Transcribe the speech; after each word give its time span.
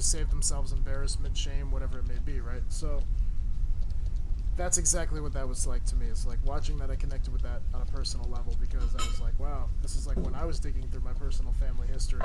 to 0.00 0.06
save 0.06 0.30
themselves 0.30 0.72
embarrassment, 0.72 1.36
shame, 1.36 1.70
whatever 1.70 1.98
it 1.98 2.08
may 2.08 2.18
be, 2.24 2.40
right? 2.40 2.62
So 2.68 3.02
that's 4.56 4.78
exactly 4.78 5.20
what 5.20 5.34
that 5.34 5.46
was 5.46 5.66
like 5.66 5.84
to 5.86 5.96
me. 5.96 6.06
It's 6.06 6.26
like 6.26 6.38
watching 6.44 6.78
that 6.78 6.90
I 6.90 6.96
connected 6.96 7.32
with 7.32 7.42
that 7.42 7.60
on 7.74 7.82
a 7.82 7.84
personal 7.84 8.26
level 8.30 8.56
because 8.58 8.94
I 8.94 9.06
was 9.06 9.20
like, 9.20 9.38
wow, 9.38 9.68
this 9.82 9.96
is 9.96 10.06
like 10.06 10.16
when 10.16 10.34
I 10.34 10.46
was 10.46 10.58
digging 10.58 10.88
through 10.88 11.02
my 11.02 11.12
personal 11.12 11.52
family 11.52 11.86
history 11.86 12.22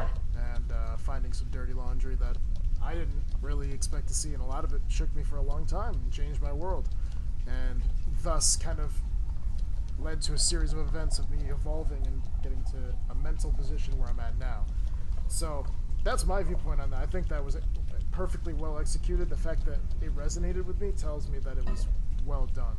and 0.53 0.71
uh, 0.71 0.95
finding 0.97 1.33
some 1.33 1.49
dirty 1.49 1.73
laundry 1.73 2.15
that 2.15 2.37
I 2.81 2.93
didn't 2.93 3.23
really 3.41 3.71
expect 3.71 4.07
to 4.07 4.13
see, 4.13 4.33
and 4.33 4.41
a 4.41 4.45
lot 4.45 4.63
of 4.63 4.73
it 4.73 4.81
shook 4.87 5.13
me 5.13 5.23
for 5.23 5.37
a 5.37 5.41
long 5.41 5.65
time 5.65 5.95
and 5.95 6.11
changed 6.11 6.41
my 6.41 6.53
world, 6.53 6.87
and 7.47 7.81
thus 8.23 8.55
kind 8.55 8.79
of 8.79 8.93
led 9.99 10.21
to 10.21 10.33
a 10.33 10.37
series 10.37 10.71
of 10.71 10.79
events 10.79 11.19
of 11.19 11.29
me 11.29 11.39
evolving 11.49 12.05
and 12.05 12.21
getting 12.41 12.63
to 12.71 12.77
a 13.09 13.15
mental 13.15 13.51
position 13.51 13.97
where 13.97 14.07
I'm 14.07 14.19
at 14.19 14.37
now. 14.37 14.65
So 15.27 15.65
that's 16.05 16.25
my 16.25 16.41
viewpoint 16.43 16.79
on 16.79 16.91
that. 16.91 17.01
I 17.01 17.07
think 17.07 17.27
that 17.29 17.43
was 17.43 17.57
perfectly 18.11 18.53
well 18.53 18.79
executed. 18.79 19.27
The 19.27 19.35
fact 19.35 19.65
that 19.65 19.79
it 20.01 20.15
resonated 20.15 20.65
with 20.65 20.79
me 20.79 20.91
tells 20.91 21.27
me 21.27 21.39
that 21.39 21.57
it 21.57 21.67
was 21.69 21.87
well 22.25 22.45
done, 22.53 22.77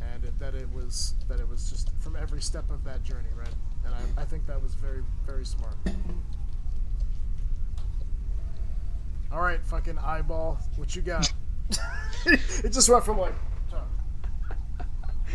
and 0.00 0.24
it, 0.24 0.36
that 0.40 0.54
it 0.56 0.68
was 0.74 1.14
that 1.28 1.38
it 1.38 1.48
was 1.48 1.70
just 1.70 1.90
from 2.00 2.16
every 2.16 2.40
step 2.40 2.68
of 2.70 2.82
that 2.84 3.04
journey, 3.04 3.28
right? 3.36 3.54
And 3.84 3.94
I, 3.94 4.22
I 4.22 4.24
think 4.24 4.46
that 4.46 4.60
was 4.60 4.74
very 4.74 5.02
very 5.26 5.44
smart. 5.44 5.74
All 9.30 9.42
right, 9.42 9.60
fucking 9.64 9.98
eyeball, 9.98 10.58
what 10.76 10.96
you 10.96 11.02
got? 11.02 11.30
it 12.26 12.70
just 12.70 12.88
went 12.88 13.04
from 13.04 13.18
like. 13.18 13.34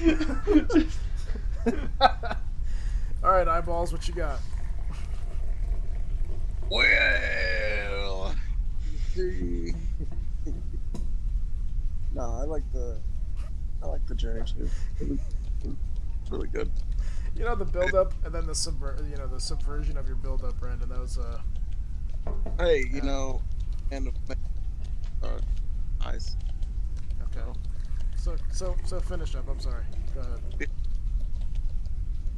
All 3.21 3.31
right, 3.31 3.47
eyeballs, 3.47 3.91
what 3.91 4.08
you 4.08 4.14
got? 4.16 4.39
Well, 6.70 8.36
see. 9.14 9.73
no, 12.14 12.22
I 12.22 12.44
like 12.44 12.64
the, 12.73 12.98
I 13.84 13.88
like 13.88 14.06
the 14.08 14.16
journey 14.16 14.44
too. 14.45 14.70
It's 15.02 16.31
really 16.31 16.48
good. 16.48 16.72
You 17.36 17.45
know 17.45 17.56
the 17.56 17.66
build 17.66 17.94
up 17.95 18.14
and 18.26 18.34
then 18.34 18.45
the 18.45 18.53
subver- 18.53 19.09
you 19.09 19.16
know 19.17 19.28
the 19.28 19.39
subversion 19.39 19.98
of 19.98 20.08
your 20.08 20.17
build 20.17 20.44
up, 20.44 20.59
Brandon. 20.59 20.89
That 20.89 21.00
was 21.00 21.17
uh. 21.17 21.39
Hey, 22.59 22.80
you 22.92 22.98
Yeah. 22.98 23.04
know, 23.04 23.42
and 23.92 24.11
uh, 25.23 25.28
eyes. 26.06 26.36
Okay. 27.23 27.42
So 28.17 28.36
so 28.52 28.76
so 28.86 29.00
finish 29.00 29.36
up. 29.36 29.48
I'm 29.50 29.59
sorry. 29.59 29.83
Go 30.14 30.22
ahead. 30.22 30.70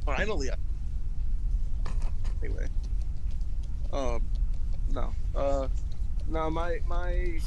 Finally. 0.06 0.50
I- 0.50 0.54
Anyway. 2.44 2.66
Um, 3.92 4.26
no. 4.90 5.14
Uh. 5.34 5.68
My 6.28 6.78
my. 6.86 7.38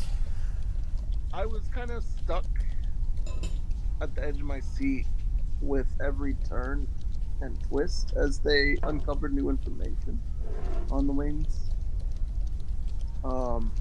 I 1.33 1.45
was 1.45 1.67
kind 1.73 1.91
of 1.91 2.03
stuck 2.03 2.45
at 4.01 4.13
the 4.15 4.23
edge 4.23 4.39
of 4.39 4.45
my 4.45 4.59
seat 4.59 5.05
with 5.61 5.87
every 6.03 6.35
turn 6.47 6.87
and 7.41 7.61
twist 7.63 8.13
as 8.15 8.39
they 8.39 8.77
uncovered 8.83 9.33
new 9.33 9.49
information 9.49 10.19
on 10.91 11.07
the 11.07 11.13
wings. 11.13 11.71
Um, 13.23 13.71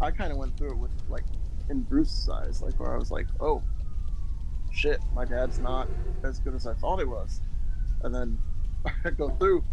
I 0.00 0.10
kind 0.10 0.32
of 0.32 0.38
went 0.38 0.56
through 0.56 0.72
it 0.72 0.78
with 0.78 0.90
like 1.08 1.24
in 1.68 1.82
Bruce's 1.82 2.28
eyes, 2.28 2.62
like 2.62 2.78
where 2.80 2.94
I 2.94 2.98
was 2.98 3.10
like, 3.10 3.26
"Oh, 3.40 3.62
shit, 4.72 5.00
my 5.14 5.24
dad's 5.24 5.58
not 5.58 5.88
as 6.24 6.38
good 6.38 6.54
as 6.54 6.66
I 6.66 6.74
thought 6.74 6.98
he 6.98 7.04
was," 7.04 7.40
and 8.02 8.14
then 8.14 8.38
I 9.04 9.10
go 9.10 9.30
through, 9.30 9.64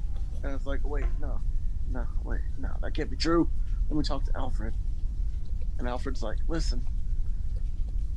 and 0.43 0.53
it's 0.53 0.65
like, 0.65 0.81
"Wait, 0.83 1.05
no, 1.19 1.39
no, 1.91 2.05
wait, 2.23 2.41
no, 2.59 2.69
that 2.81 2.93
can't 2.93 3.09
be 3.09 3.17
true." 3.17 3.49
Let 3.89 3.97
me 3.97 4.03
talk 4.03 4.23
to 4.25 4.31
Alfred, 4.35 4.73
and 5.79 5.87
Alfred's 5.87 6.23
like, 6.23 6.37
"Listen, 6.47 6.85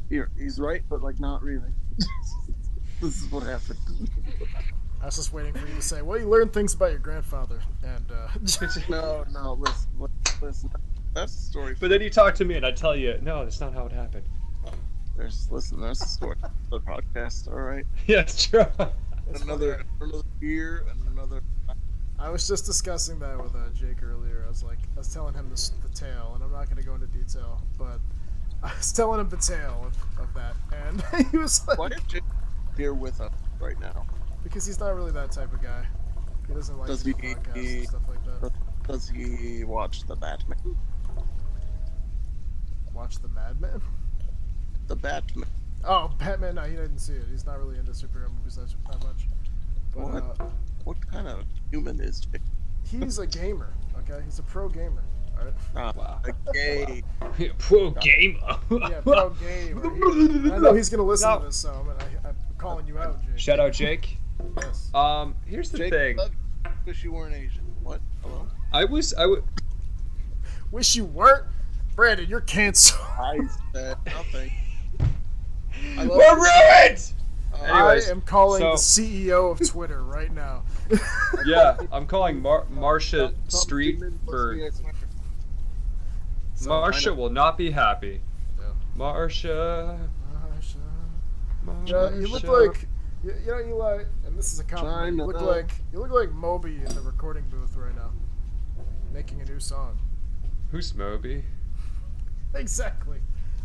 here, 0.08 0.30
he's 0.38 0.58
right, 0.58 0.82
but 0.88 1.02
like 1.02 1.20
not 1.20 1.42
really. 1.42 1.72
this 3.00 3.22
is 3.22 3.30
what 3.30 3.42
happened." 3.42 3.78
I 5.00 5.06
was 5.06 5.16
just 5.16 5.32
waiting 5.32 5.52
for 5.52 5.66
you 5.66 5.74
to 5.74 5.82
say, 5.82 6.02
"Well, 6.02 6.18
you 6.18 6.28
learned 6.28 6.52
things 6.52 6.74
about 6.74 6.90
your 6.90 7.00
grandfather," 7.00 7.60
and 7.82 8.10
uh, 8.10 8.28
no, 8.88 9.24
no, 9.32 9.52
listen, 9.54 9.88
listen, 9.98 10.40
listen. 10.42 10.70
That's 11.14 11.34
the 11.34 11.42
story. 11.42 11.76
But 11.78 11.90
then 11.90 12.00
you 12.00 12.10
talk 12.10 12.34
to 12.36 12.44
me 12.44 12.54
and 12.54 12.66
I 12.66 12.70
tell 12.70 12.94
you, 12.94 13.18
no, 13.22 13.42
that's 13.44 13.60
not 13.60 13.72
how 13.72 13.86
it 13.86 13.92
happened. 13.92 14.24
There's 15.16 15.48
listen. 15.50 15.80
That's 15.80 15.98
the 15.98 16.06
story. 16.06 16.36
of 16.42 16.50
the 16.70 16.80
podcast. 16.80 17.48
All 17.48 17.58
right. 17.58 17.84
Yeah, 18.06 18.20
it's 18.20 18.46
true. 18.46 18.64
Another 19.42 19.84
another 20.00 20.22
year 20.40 20.86
and 20.90 21.08
another. 21.08 21.42
I 22.18 22.30
was 22.30 22.48
just 22.48 22.66
discussing 22.66 23.18
that 23.20 23.40
with 23.42 23.54
uh, 23.54 23.68
Jake 23.74 24.02
earlier. 24.02 24.42
I 24.44 24.48
was 24.48 24.62
like, 24.64 24.78
I 24.96 24.98
was 24.98 25.12
telling 25.12 25.34
him 25.34 25.48
this, 25.50 25.70
the 25.82 25.88
tale, 25.90 26.32
and 26.34 26.42
I'm 26.42 26.50
not 26.50 26.66
going 26.66 26.76
to 26.78 26.82
go 26.82 26.94
into 26.94 27.06
detail, 27.06 27.62
but 27.78 28.00
I 28.62 28.74
was 28.76 28.92
telling 28.92 29.20
him 29.20 29.28
the 29.28 29.36
tale 29.36 29.86
of, 29.86 30.20
of 30.20 30.34
that, 30.34 30.54
and 30.86 31.26
he 31.30 31.36
was 31.38 31.66
like, 31.68 31.78
Why 31.78 31.86
is 31.88 32.02
Jake 32.08 32.22
here 32.76 32.92
with 32.94 33.20
us 33.20 33.32
right 33.60 33.78
now? 33.80 34.06
because 34.44 34.64
he's 34.64 34.78
not 34.80 34.94
really 34.94 35.10
that 35.10 35.30
type 35.32 35.52
of 35.52 35.60
guy. 35.62 35.84
He 36.46 36.54
doesn't 36.54 36.78
like 36.78 36.86
Does 36.86 37.02
he- 37.02 37.12
podcasts 37.12 37.54
and 37.56 37.88
stuff 37.88 38.02
like 38.08 38.40
that. 38.40 38.52
Does 38.86 39.08
he 39.08 39.64
watch 39.64 40.04
the 40.06 40.16
Batman? 40.16 40.76
Watch 42.94 43.20
the 43.20 43.28
Madman. 43.28 43.82
The 44.86 44.96
Batman. 44.96 45.48
Oh, 45.84 46.10
Batman! 46.18 46.54
No, 46.56 46.62
he 46.62 46.74
didn't 46.74 46.98
see 46.98 47.12
it. 47.12 47.24
He's 47.30 47.44
not 47.46 47.58
really 47.58 47.78
into 47.78 47.92
superhero 47.92 48.30
movies 48.36 48.56
that, 48.56 48.68
that 48.90 49.04
much. 49.04 49.28
But 49.94 50.02
What? 50.02 50.14
uh, 50.14 50.20
What 50.20 50.38
kind 50.38 50.47
of 50.47 50.47
human 51.70 52.00
is 52.00 52.20
Jake? 52.20 52.40
he's 52.90 53.18
a 53.18 53.26
gamer. 53.26 53.74
Okay, 53.98 54.22
he's 54.24 54.38
a 54.38 54.42
pro 54.42 54.68
gamer. 54.68 55.02
All 55.38 55.44
right. 55.44 55.54
Ah, 55.76 55.92
Wow. 55.96 56.20
a 56.24 56.52
gay. 56.52 57.02
Pro 57.58 57.90
gamer. 57.90 58.58
Yeah, 58.70 59.00
pro 59.02 59.30
gamer. 59.30 59.94
He- 59.94 60.50
I 60.52 60.58
know 60.58 60.72
he's 60.74 60.88
gonna 60.88 61.02
listen 61.02 61.28
No. 61.30 61.38
to 61.40 61.44
this, 61.46 61.56
so 61.56 61.72
I'm, 61.72 61.86
gonna, 61.86 61.98
I, 62.24 62.28
I'm 62.30 62.36
calling 62.56 62.86
you 62.86 62.98
out, 62.98 63.20
Jake. 63.24 63.38
Shout 63.38 63.60
out 63.60 63.72
Jake. 63.72 64.16
Yes. 64.56 64.90
Um, 64.94 65.34
here's 65.46 65.70
the 65.70 65.78
Jake, 65.78 65.92
thing. 65.92 66.16
love- 66.16 66.30
wish 66.86 67.04
you 67.04 67.12
weren't 67.12 67.34
Asian. 67.34 67.62
What? 67.82 68.00
Hello. 68.22 68.46
I 68.72 68.84
was 68.84 69.14
I 69.14 69.26
would 69.26 69.44
Wish 70.70 70.96
you 70.96 71.04
weren't, 71.06 71.46
Brandon. 71.96 72.28
You're 72.28 72.40
canceled. 72.42 73.00
I 73.18 73.38
said 73.72 73.96
nothing. 74.06 74.52
I 75.98 76.06
We're 76.06 76.34
ruined. 76.36 77.12
Uh, 77.54 77.62
Anyways, 77.64 78.08
I 78.08 78.10
am 78.10 78.20
calling 78.22 78.60
so- 78.60 78.72
the 78.72 78.76
CEO 78.76 79.50
of 79.52 79.66
Twitter 79.68 80.02
right 80.02 80.32
now. 80.32 80.62
Yeah, 81.46 81.76
I'm 81.92 82.06
calling 82.06 82.40
Mar- 82.40 82.66
Marsha 82.72 83.26
Tom- 83.26 83.34
Tom 83.34 83.50
Street 83.50 84.00
Goodman 84.00 84.18
must 84.24 84.30
for 84.30 84.54
be 84.54 84.66
a 84.66 84.72
sweater. 84.72 84.96
So, 86.54 86.70
Marsha 86.70 87.16
will 87.16 87.30
not 87.30 87.56
be 87.56 87.70
happy. 87.70 88.20
Yeah. 88.58 88.64
Marsha. 88.96 89.98
Marsha. 90.34 90.76
Marsha. 91.64 91.88
Yeah, 91.88 92.18
you 92.18 92.26
look 92.26 92.44
like 92.44 92.88
you, 93.22 93.34
you 93.44 93.52
know 93.52 93.58
you 93.58 93.74
like, 93.76 94.06
and 94.26 94.36
this 94.36 94.52
is 94.52 94.60
a 94.60 94.64
compliment. 94.64 95.16
You 95.18 95.24
look 95.26 95.40
like 95.40 95.70
you 95.92 96.00
look 96.00 96.10
like 96.10 96.32
Moby 96.32 96.76
in 96.76 96.94
the 96.94 97.00
recording 97.00 97.44
booth 97.50 97.76
right 97.76 97.94
now, 97.94 98.10
making 99.12 99.40
a 99.40 99.44
new 99.44 99.60
song. 99.60 99.98
Who's 100.70 100.94
Moby? 100.94 101.44
Exactly. 102.54 103.18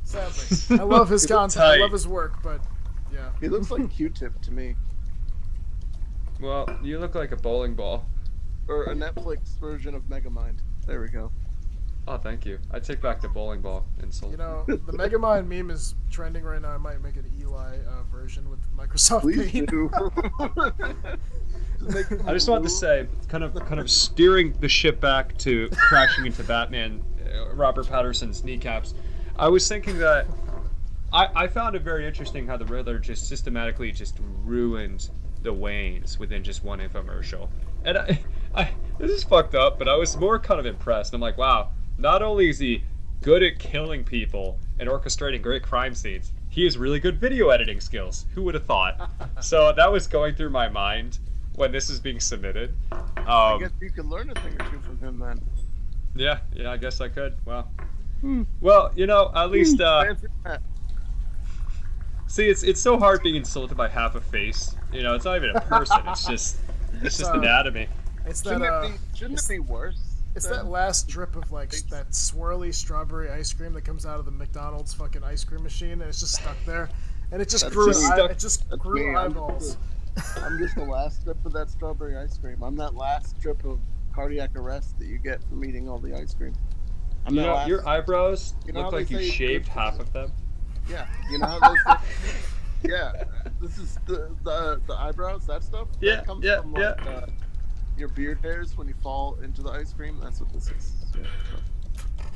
Sadly, 0.04 0.78
I 0.80 0.84
love 0.84 1.10
his 1.10 1.24
You 1.24 1.30
look 1.36 1.40
content. 1.40 1.66
I 1.66 1.78
love 1.78 1.92
his 1.92 2.08
work, 2.08 2.44
but 2.44 2.62
yeah. 3.14 3.30
He 3.40 3.48
looks 3.48 3.72
like 3.72 3.90
Q-Tip 3.90 4.42
to 4.42 4.52
me, 4.52 4.76
Well, 6.44 6.68
you 6.84 7.00
look 7.00 7.16
like 7.16 7.32
a 7.32 7.38
bowling 7.38 7.74
ball. 7.74 8.04
or 8.68 8.84
a 8.84 8.94
Netflix 8.94 9.58
version 9.60 9.96
of 9.96 10.04
Megamind. 10.04 10.60
There 10.86 11.00
we 11.00 11.08
go. 11.08 11.32
Oh, 12.06 12.18
thank 12.18 12.46
you. 12.46 12.60
I 12.70 12.80
take 12.80 13.02
back 13.02 13.22
the 13.22 13.30
bowling 13.30 13.62
ball 13.62 13.86
insult. 14.02 14.32
You 14.32 14.38
know, 14.38 14.66
the 14.68 14.92
Megamind 14.92 15.48
meme 15.48 15.72
is 15.72 15.96
trending 16.12 16.44
right 16.44 16.62
now. 16.62 16.72
I 16.72 16.78
might 16.78 17.02
make 17.02 17.16
an 17.16 17.32
Eli 17.40 17.78
uh, 17.88 18.04
version 18.12 18.50
with 18.50 18.60
Microsoft 18.76 19.22
Please 19.22 19.52
Paint. 19.52 19.70
do. 19.70 19.90
Just 21.80 22.12
I 22.28 22.34
just 22.34 22.50
wanted 22.50 22.64
to 22.64 22.70
say, 22.70 23.08
kind 23.30 23.46
of, 23.46 23.56
kind 23.66 23.80
of 23.80 23.90
steering 23.90 24.52
the 24.60 24.68
ship 24.68 25.00
back 25.00 25.38
to 25.40 25.70
crashing 25.70 26.26
into 26.26 26.44
Batman, 26.44 27.02
uh, 27.26 27.54
Robert 27.56 27.88
Patterson's 27.88 28.44
kneecaps. 28.44 28.96
I 29.38 29.48
was 29.48 29.66
thinking 29.70 29.98
that 30.00 30.28
I, 31.14 31.44
I 31.44 31.48
found 31.48 31.78
it 31.78 31.84
very 31.84 32.06
interesting 32.06 32.46
how 32.46 32.58
the 32.58 32.66
Riddler 32.66 33.00
just 33.00 33.30
systematically 33.30 33.94
just 33.94 34.20
ruined 34.44 35.10
the 35.44 35.54
Waynes 35.54 36.18
within 36.18 36.44
just 36.44 36.64
one 36.64 36.80
infomercial. 36.80 37.50
And 37.86 37.98
I, 37.98 38.20
I, 38.56 38.70
this 38.98 39.12
is 39.12 39.24
fucked 39.24 39.56
up, 39.56 39.78
but 39.78 39.88
I 39.88 39.96
was 39.96 40.16
more 40.18 40.40
kind 40.40 40.60
of 40.60 40.66
impressed. 40.66 41.14
I'm 41.14 41.22
like, 41.22 41.38
wow, 41.38 41.70
not 41.98 42.22
only 42.22 42.50
is 42.50 42.60
he 42.60 42.84
good 43.22 43.44
at 43.44 43.60
killing 43.60 44.04
people 44.04 44.60
and 44.80 44.90
orchestrating 44.90 45.42
great 45.42 45.64
crime 45.64 45.94
scenes, 45.94 46.32
he 46.50 46.64
has 46.66 46.78
really 46.78 47.00
good 47.00 47.20
video 47.20 47.50
editing 47.50 47.80
skills. 47.82 48.26
Who 48.36 48.44
would 48.44 48.54
have 48.54 48.66
thought? 48.66 49.10
so 49.42 49.74
that 49.76 49.92
was 49.92 50.08
going 50.08 50.36
through 50.36 50.52
my 50.52 50.70
mind 50.70 51.20
when 51.56 51.72
this 51.72 51.90
is 51.90 52.00
being 52.00 52.20
submitted. 52.20 52.74
I 52.92 53.54
Um, 53.54 53.60
guess 53.60 53.72
you 53.82 53.92
could 53.92 54.06
learn 54.06 54.30
a 54.30 54.34
thing 54.36 54.54
or 54.60 54.70
two 54.72 54.80
from 54.80 54.98
him 55.00 55.20
then. 55.20 55.42
yeah, 56.16 56.40
yeah, 56.54 56.72
I 56.72 56.78
guess 56.78 57.02
I 57.02 57.10
could. 57.10 57.36
Wow. 57.46 57.68
Hmm. 58.22 58.44
Well, 58.62 58.92
you 58.96 59.06
know, 59.08 59.32
at 59.36 59.52
least 59.52 59.82
uh, 59.82 60.04
Fancy 60.06 60.28
that. 60.44 60.62
See, 62.34 62.48
it's 62.50 62.64
it's 62.64 62.82
so 62.82 62.98
hard 62.98 63.22
being 63.24 63.36
insulted 63.36 63.76
by 63.78 63.88
half 63.88 64.16
a 64.16 64.22
face. 64.22 64.76
You 64.92 65.04
know, 65.04 65.14
it's 65.16 65.26
not 65.26 65.36
even 65.38 65.52
a 65.56 65.62
person. 65.62 65.98
It's 66.08 66.26
just 66.34 66.58
it's 67.02 67.18
just 67.18 67.32
Uh, 67.32 67.40
anatomy. 67.40 67.88
It's 68.26 68.42
that 68.42 68.52
Shouldn't, 68.52 68.66
uh, 68.72 68.82
it 68.88 68.92
be, 68.92 69.18
shouldn't 69.18 69.40
it 69.40 69.48
be 69.50 69.60
worse 69.60 70.00
It's 70.36 70.48
that 70.48 70.68
last 70.68 71.08
drip 71.10 71.36
of 71.36 71.52
like 71.52 71.72
that 71.90 72.12
swirly 72.12 72.74
strawberry 72.74 73.30
ice 73.30 73.52
cream 73.52 73.74
that 73.74 73.82
comes 73.84 74.06
out 74.06 74.18
of 74.20 74.26
the 74.26 74.32
McDonald's 74.32 74.94
fucking 74.94 75.24
ice 75.24 75.44
cream 75.44 75.62
machine, 75.64 75.92
and 75.94 76.04
it's 76.04 76.22
just 76.22 76.36
stuck 76.36 76.56
there, 76.66 76.90
and 77.32 77.42
it 77.42 77.50
just 77.50 77.64
That's 77.66 77.76
grew. 77.76 77.88
just 77.88 78.04
eye- 78.12 78.16
stuck- 78.16 78.32
it 78.32 78.40
just 78.40 78.70
That's 78.70 78.82
grew 78.82 79.10
me. 79.12 79.16
I'm 79.16 79.32
eyeballs. 79.32 79.78
I'm 80.38 80.58
just 80.60 80.76
the 80.76 80.86
last 80.86 81.24
drip 81.26 81.44
of 81.46 81.54
that 81.54 81.70
strawberry 81.70 82.16
ice 82.18 82.38
cream. 82.38 82.62
I'm 82.64 82.76
that 82.78 82.94
last 82.96 83.40
drip 83.42 83.64
of 83.66 83.80
cardiac 84.14 84.56
arrest 84.56 84.98
that 85.00 85.06
you 85.08 85.18
get 85.18 85.44
from 85.44 85.66
eating 85.66 85.90
all 85.90 85.98
the 86.00 86.14
ice 86.16 86.34
cream. 86.34 86.54
I'm 87.26 87.36
You 87.36 87.42
know, 87.42 87.54
last. 87.56 87.68
your 87.68 87.88
eyebrows 87.88 88.54
You 88.66 88.74
know 88.74 88.82
look 88.84 88.94
like 88.94 89.10
you 89.10 89.22
shaved 89.24 89.68
half 89.68 90.00
of 90.00 90.14
them. 90.14 90.32
Yeah, 90.90 91.08
you 91.30 91.38
know 91.38 91.48
how 91.48 91.60
those. 91.70 91.98
yeah, 92.84 93.24
this 93.62 93.78
is 93.78 93.98
the, 94.06 94.36
the 94.44 94.82
the 94.88 94.94
eyebrows. 94.94 95.46
That 95.48 95.64
stuff. 95.64 95.88
Yeah, 96.02 96.18
that 96.18 96.26
comes 96.26 96.44
yeah, 96.46 96.62
from 96.62 96.74
like 96.74 97.08
uh, 97.08 97.26
your 97.98 98.10
beard 98.10 98.40
hairs 98.42 98.78
when 98.78 98.88
you 98.88 98.96
fall 99.02 99.38
into 99.44 99.62
the 99.62 99.70
ice 99.70 99.94
cream. 99.94 100.20
That's 100.22 100.40
what 100.40 100.52
this 100.54 100.70
is. 100.70 100.94
Yeah. 101.16 101.26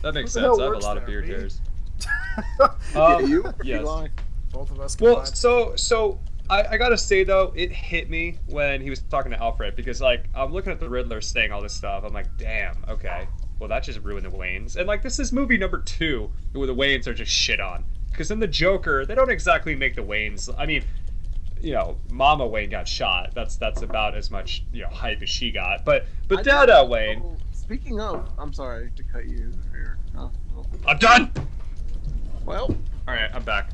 That 0.01 0.13
makes 0.13 0.33
Who 0.33 0.41
sense. 0.41 0.59
I 0.59 0.63
have 0.63 0.71
a 0.71 0.75
works 0.75 0.85
lot 0.85 0.97
of 0.97 1.05
beard 1.05 1.27
me? 1.27 1.33
hairs. 1.33 1.61
yeah, 2.59 3.01
Um, 3.01 3.27
you? 3.27 3.43
Yes. 3.63 3.81
Eli? 3.81 4.07
Both 4.51 4.71
of 4.71 4.79
us 4.79 4.95
Well, 4.99 5.25
so 5.25 5.75
so 5.75 6.19
I, 6.49 6.63
I 6.63 6.77
gotta 6.77 6.97
say 6.97 7.23
though, 7.23 7.51
it 7.55 7.71
hit 7.71 8.09
me 8.09 8.37
when 8.47 8.81
he 8.81 8.89
was 8.89 9.01
talking 9.01 9.31
to 9.31 9.41
Alfred 9.41 9.75
because 9.75 9.99
like 10.01 10.29
I'm 10.35 10.53
looking 10.53 10.71
at 10.71 10.79
the 10.79 10.87
Riddler 10.89 11.21
saying 11.21 11.51
all 11.51 11.61
this 11.61 11.73
stuff. 11.73 12.03
I'm 12.05 12.13
like, 12.13 12.27
damn, 12.37 12.77
okay. 12.87 13.27
Well, 13.59 13.69
that 13.69 13.83
just 13.83 13.99
ruined 13.99 14.25
the 14.25 14.29
Waynes. 14.29 14.75
And 14.75 14.87
like 14.87 15.01
this 15.01 15.19
is 15.19 15.33
movie 15.33 15.57
number 15.57 15.81
two 15.81 16.31
where 16.53 16.67
the 16.67 16.75
Waynes 16.75 17.07
are 17.07 17.13
just 17.13 17.31
shit 17.31 17.59
on. 17.59 17.83
Because 18.09 18.31
in 18.31 18.39
the 18.39 18.47
Joker, 18.47 19.05
they 19.05 19.15
don't 19.15 19.29
exactly 19.29 19.75
make 19.75 19.95
the 19.95 20.01
Waynes. 20.03 20.53
I 20.57 20.65
mean, 20.65 20.83
you 21.61 21.73
know, 21.73 21.97
Mama 22.11 22.45
Wayne 22.45 22.69
got 22.69 22.87
shot. 22.87 23.33
That's 23.33 23.55
that's 23.57 23.81
about 23.81 24.15
as 24.15 24.31
much 24.31 24.63
you 24.73 24.81
know 24.83 24.89
hype 24.89 25.21
as 25.21 25.29
she 25.29 25.51
got. 25.51 25.85
But 25.85 26.05
but 26.27 26.39
I 26.39 26.43
Dada 26.43 26.85
Wayne, 26.85 27.19
know- 27.19 27.37
Speaking 27.51 27.99
of, 27.99 28.29
I'm 28.37 28.53
sorry 28.53 28.91
to 28.95 29.03
cut 29.03 29.25
you 29.27 29.51
here. 29.71 29.97
Oh, 30.17 30.31
well. 30.55 30.65
I'm 30.87 30.97
done. 30.99 31.29
well, 32.45 32.73
All 33.05 33.13
right, 33.13 33.29
I'm 33.33 33.43
back. 33.43 33.71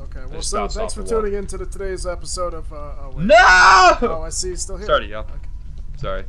okay, 0.00 0.20
well, 0.22 0.30
just 0.30 0.50
so 0.50 0.66
thanks 0.66 0.92
for 0.92 1.04
tuning 1.04 1.34
in 1.34 1.46
to 1.46 1.56
the, 1.56 1.66
today's 1.66 2.04
episode 2.04 2.52
of. 2.52 2.72
Uh, 2.72 2.76
oh, 2.76 3.12
wait. 3.14 3.26
No. 3.26 3.96
Oh, 4.02 4.22
I 4.26 4.30
see. 4.30 4.48
you 4.48 4.56
Still 4.56 4.76
here. 4.76 4.86
Sorry, 4.86 5.06
yo. 5.06 5.20
Okay. 5.20 5.32
Sorry. 5.98 6.24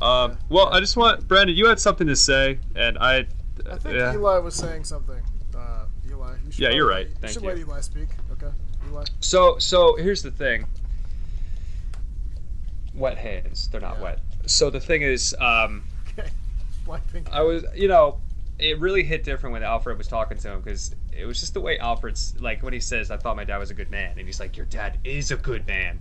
Um, 0.00 0.38
well, 0.48 0.72
I 0.72 0.80
just 0.80 0.96
want 0.96 1.28
Brandon. 1.28 1.54
You 1.54 1.66
had 1.66 1.78
something 1.78 2.06
to 2.06 2.16
say, 2.16 2.58
and 2.74 2.96
I. 2.96 3.26
I 3.70 3.76
think 3.76 3.96
yeah. 3.96 4.14
Eli 4.14 4.38
was 4.38 4.54
saying 4.54 4.84
something. 4.84 5.20
Eli. 6.44 6.46
You 6.46 6.52
should 6.52 6.62
Yeah, 6.62 6.70
you're 6.70 6.86
let- 6.86 6.94
right. 6.94 7.08
You 7.08 7.14
Thank 7.20 7.32
should 7.32 7.42
you. 7.42 7.48
let 7.48 7.58
Eli 7.58 7.80
speak. 7.80 8.08
Okay, 8.32 8.50
Eli. 8.90 9.04
So 9.20 9.58
so 9.58 9.96
here's 9.96 10.22
the 10.22 10.30
thing. 10.30 10.66
Wet 12.94 13.18
hands. 13.18 13.68
They're 13.68 13.80
not 13.80 13.96
Yeah. 13.96 14.02
wet. 14.02 14.18
So 14.46 14.70
the 14.70 14.80
thing 14.80 15.02
is, 15.02 15.34
um, 15.40 15.84
Okay. 16.16 16.28
Blackpink. 16.86 17.28
I 17.32 17.42
was, 17.42 17.64
you 17.74 17.88
know, 17.88 18.20
it 18.58 18.78
really 18.78 19.02
hit 19.02 19.24
different 19.24 19.52
when 19.52 19.62
Alfred 19.64 19.98
was 19.98 20.06
talking 20.06 20.38
to 20.38 20.50
him 20.52 20.60
because 20.60 20.94
it 21.12 21.24
was 21.24 21.40
just 21.40 21.54
the 21.54 21.60
way 21.60 21.78
Alfred's 21.78 22.38
like 22.40 22.62
when 22.62 22.72
he 22.72 22.78
says, 22.80 23.10
"I 23.10 23.16
thought 23.16 23.36
my 23.36 23.44
dad 23.44 23.58
was 23.58 23.70
a 23.70 23.74
good 23.74 23.90
man," 23.90 24.16
and 24.18 24.26
he's 24.26 24.38
like, 24.38 24.56
"Your 24.56 24.66
dad 24.66 24.98
is 25.02 25.30
a 25.32 25.36
good 25.36 25.66
man," 25.66 25.98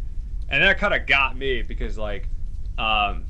and 0.50 0.62
that 0.62 0.78
kind 0.78 0.94
of 0.94 1.07
got 1.07 1.36
me 1.38 1.62
because 1.63 1.98
like, 1.98 2.28
um, 2.78 3.25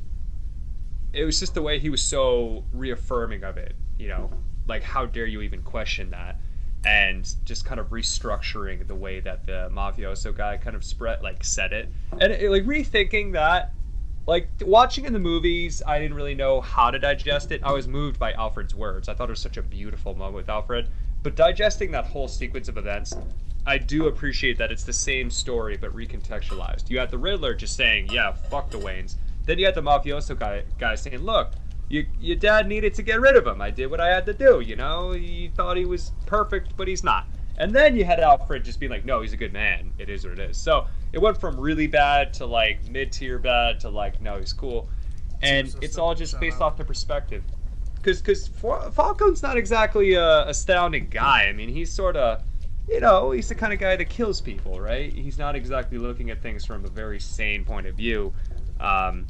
it 1.14 1.24
was 1.24 1.40
just 1.40 1.54
the 1.54 1.62
way 1.62 1.80
he 1.80 1.90
was 1.90 2.02
so 2.02 2.66
reaffirming 2.74 3.44
of 3.44 3.56
it. 3.58 3.76
You 3.98 4.10
know, 4.10 4.30
like 4.68 4.84
how 4.84 5.06
dare 5.06 5.26
you 5.28 5.42
even 5.42 5.62
question 5.62 6.10
that? 6.10 6.38
And 6.86 7.34
just 7.46 7.64
kind 7.64 7.80
of 7.80 7.92
restructuring 7.92 8.86
the 8.88 8.96
way 8.96 9.22
that 9.22 9.46
the 9.46 9.70
mafioso 9.72 10.36
guy 10.36 10.58
kind 10.58 10.76
of 10.76 10.84
spread 10.84 11.22
like 11.22 11.44
said 11.44 11.72
it, 11.72 11.90
and 12.20 12.34
it, 12.34 12.52
like 12.52 12.64
rethinking 12.64 13.32
that 13.34 13.72
like 14.26 14.50
watching 14.62 15.04
in 15.06 15.12
the 15.12 15.20
movies 15.20 15.82
i 15.86 16.00
didn't 16.00 16.16
really 16.16 16.36
know 16.36 16.62
how 16.62 16.90
to 16.90 17.00
digest 17.00 17.52
it. 17.52 17.62
I 17.64 17.72
was 17.72 17.88
moved 17.88 18.20
by 18.20 18.34
alfred's 18.34 18.76
words. 18.76 19.10
I 19.10 19.14
thought 19.14 19.30
it 19.30 19.32
was 19.32 19.40
such 19.40 19.58
a 19.58 19.62
beautiful 19.62 20.14
moment 20.14 20.36
with 20.36 20.50
alfred. 20.50 20.88
But 21.24 21.36
digesting 21.36 21.92
that 21.92 22.06
whole 22.06 22.28
sequence 22.28 22.68
of 22.68 22.78
events 22.78 23.14
i 23.66 23.78
do 23.78 24.08
appreciate 24.08 24.58
that 24.58 24.74
it's 24.74 24.84
the 24.84 24.92
same 24.92 25.30
story 25.30 25.78
but 25.78 25.96
recontextualized. 25.96 26.90
You 26.90 27.00
had 27.00 27.12
the 27.12 27.18
riddler 27.18 27.54
just 27.54 27.76
saying 27.76 28.10
yeah 28.12 28.34
fuck 28.34 28.70
the 28.70 28.78
waynes. 28.78 29.16
Then 29.46 29.60
you 29.60 29.66
had 29.66 29.76
the 29.76 29.82
mafioso 29.82 30.38
guy, 30.38 30.64
guy 30.80 30.96
saying 30.96 31.20
look 31.20 31.52
you, 31.90 32.06
your 32.20 32.36
dad 32.36 32.68
needed 32.68 32.94
to 32.96 33.04
get 33.04 33.20
rid 33.22 33.36
of 33.36 33.46
him. 33.46 33.62
I 33.62 33.70
did 33.70 33.88
what 33.92 34.00
i 34.00 34.08
had 34.08 34.26
to 34.26 34.34
do 34.34 34.62
you 34.62 34.76
know? 34.76 35.12
He 35.12 35.52
thought 35.56 35.78
he 35.78 35.86
was 35.86 36.12
perfect 36.26 36.76
but 36.78 36.88
he's 36.88 37.04
not. 37.04 37.28
And 37.58 37.74
then 37.74 37.96
you 37.96 38.04
had 38.04 38.20
alfred 38.20 38.66
just 38.66 38.80
being 38.80 38.92
like 38.92 39.06
no 39.06 39.22
he's 39.22 39.34
a 39.34 39.38
good 39.38 39.54
man. 39.54 39.94
It 39.98 40.10
is 40.10 40.26
what 40.26 40.40
it 40.40 40.50
is. 40.50 40.58
So 40.58 40.88
it 41.12 41.20
went 41.20 41.40
from 41.40 41.60
really 41.60 41.88
bad 41.88 42.34
to 42.36 42.46
like 42.46 42.88
mid-tier 42.90 43.40
bad 43.40 43.80
to 43.82 43.90
like 43.90 44.22
no 44.22 44.40
he's 44.40 44.54
cool. 44.54 44.90
And 45.42 45.74
it's 45.82 45.98
all 45.98 46.16
just 46.16 46.40
based 46.40 46.58
out. 46.58 46.62
off 46.64 46.78
the 46.78 46.86
perspective. 46.86 47.44
Because 47.96 48.22
because 48.22 48.48
falcone's 48.48 49.44
not 49.44 49.58
exactly 49.58 50.14
a 50.14 50.48
astounding 50.48 51.10
guy. 51.10 51.46
I 51.48 51.54
mean 51.54 51.70
he's 51.70 51.92
sort 51.92 52.16
of 52.16 52.44
you 52.90 53.00
know 53.00 53.32
he's 53.32 53.48
the 53.48 53.56
kind 53.56 53.72
of 53.72 53.80
guy 53.80 53.96
that 53.96 54.10
kills 54.10 54.42
people 54.42 54.80
right? 54.80 55.14
He's 55.14 55.38
not 55.38 55.56
exactly 55.56 55.98
looking 55.98 56.32
at 56.32 56.42
things 56.42 56.66
from 56.66 56.86
a 56.86 56.90
very 56.90 57.20
sane 57.20 57.64
point 57.64 57.88
of 57.88 57.96
view. 57.96 58.34
Um, 58.80 59.28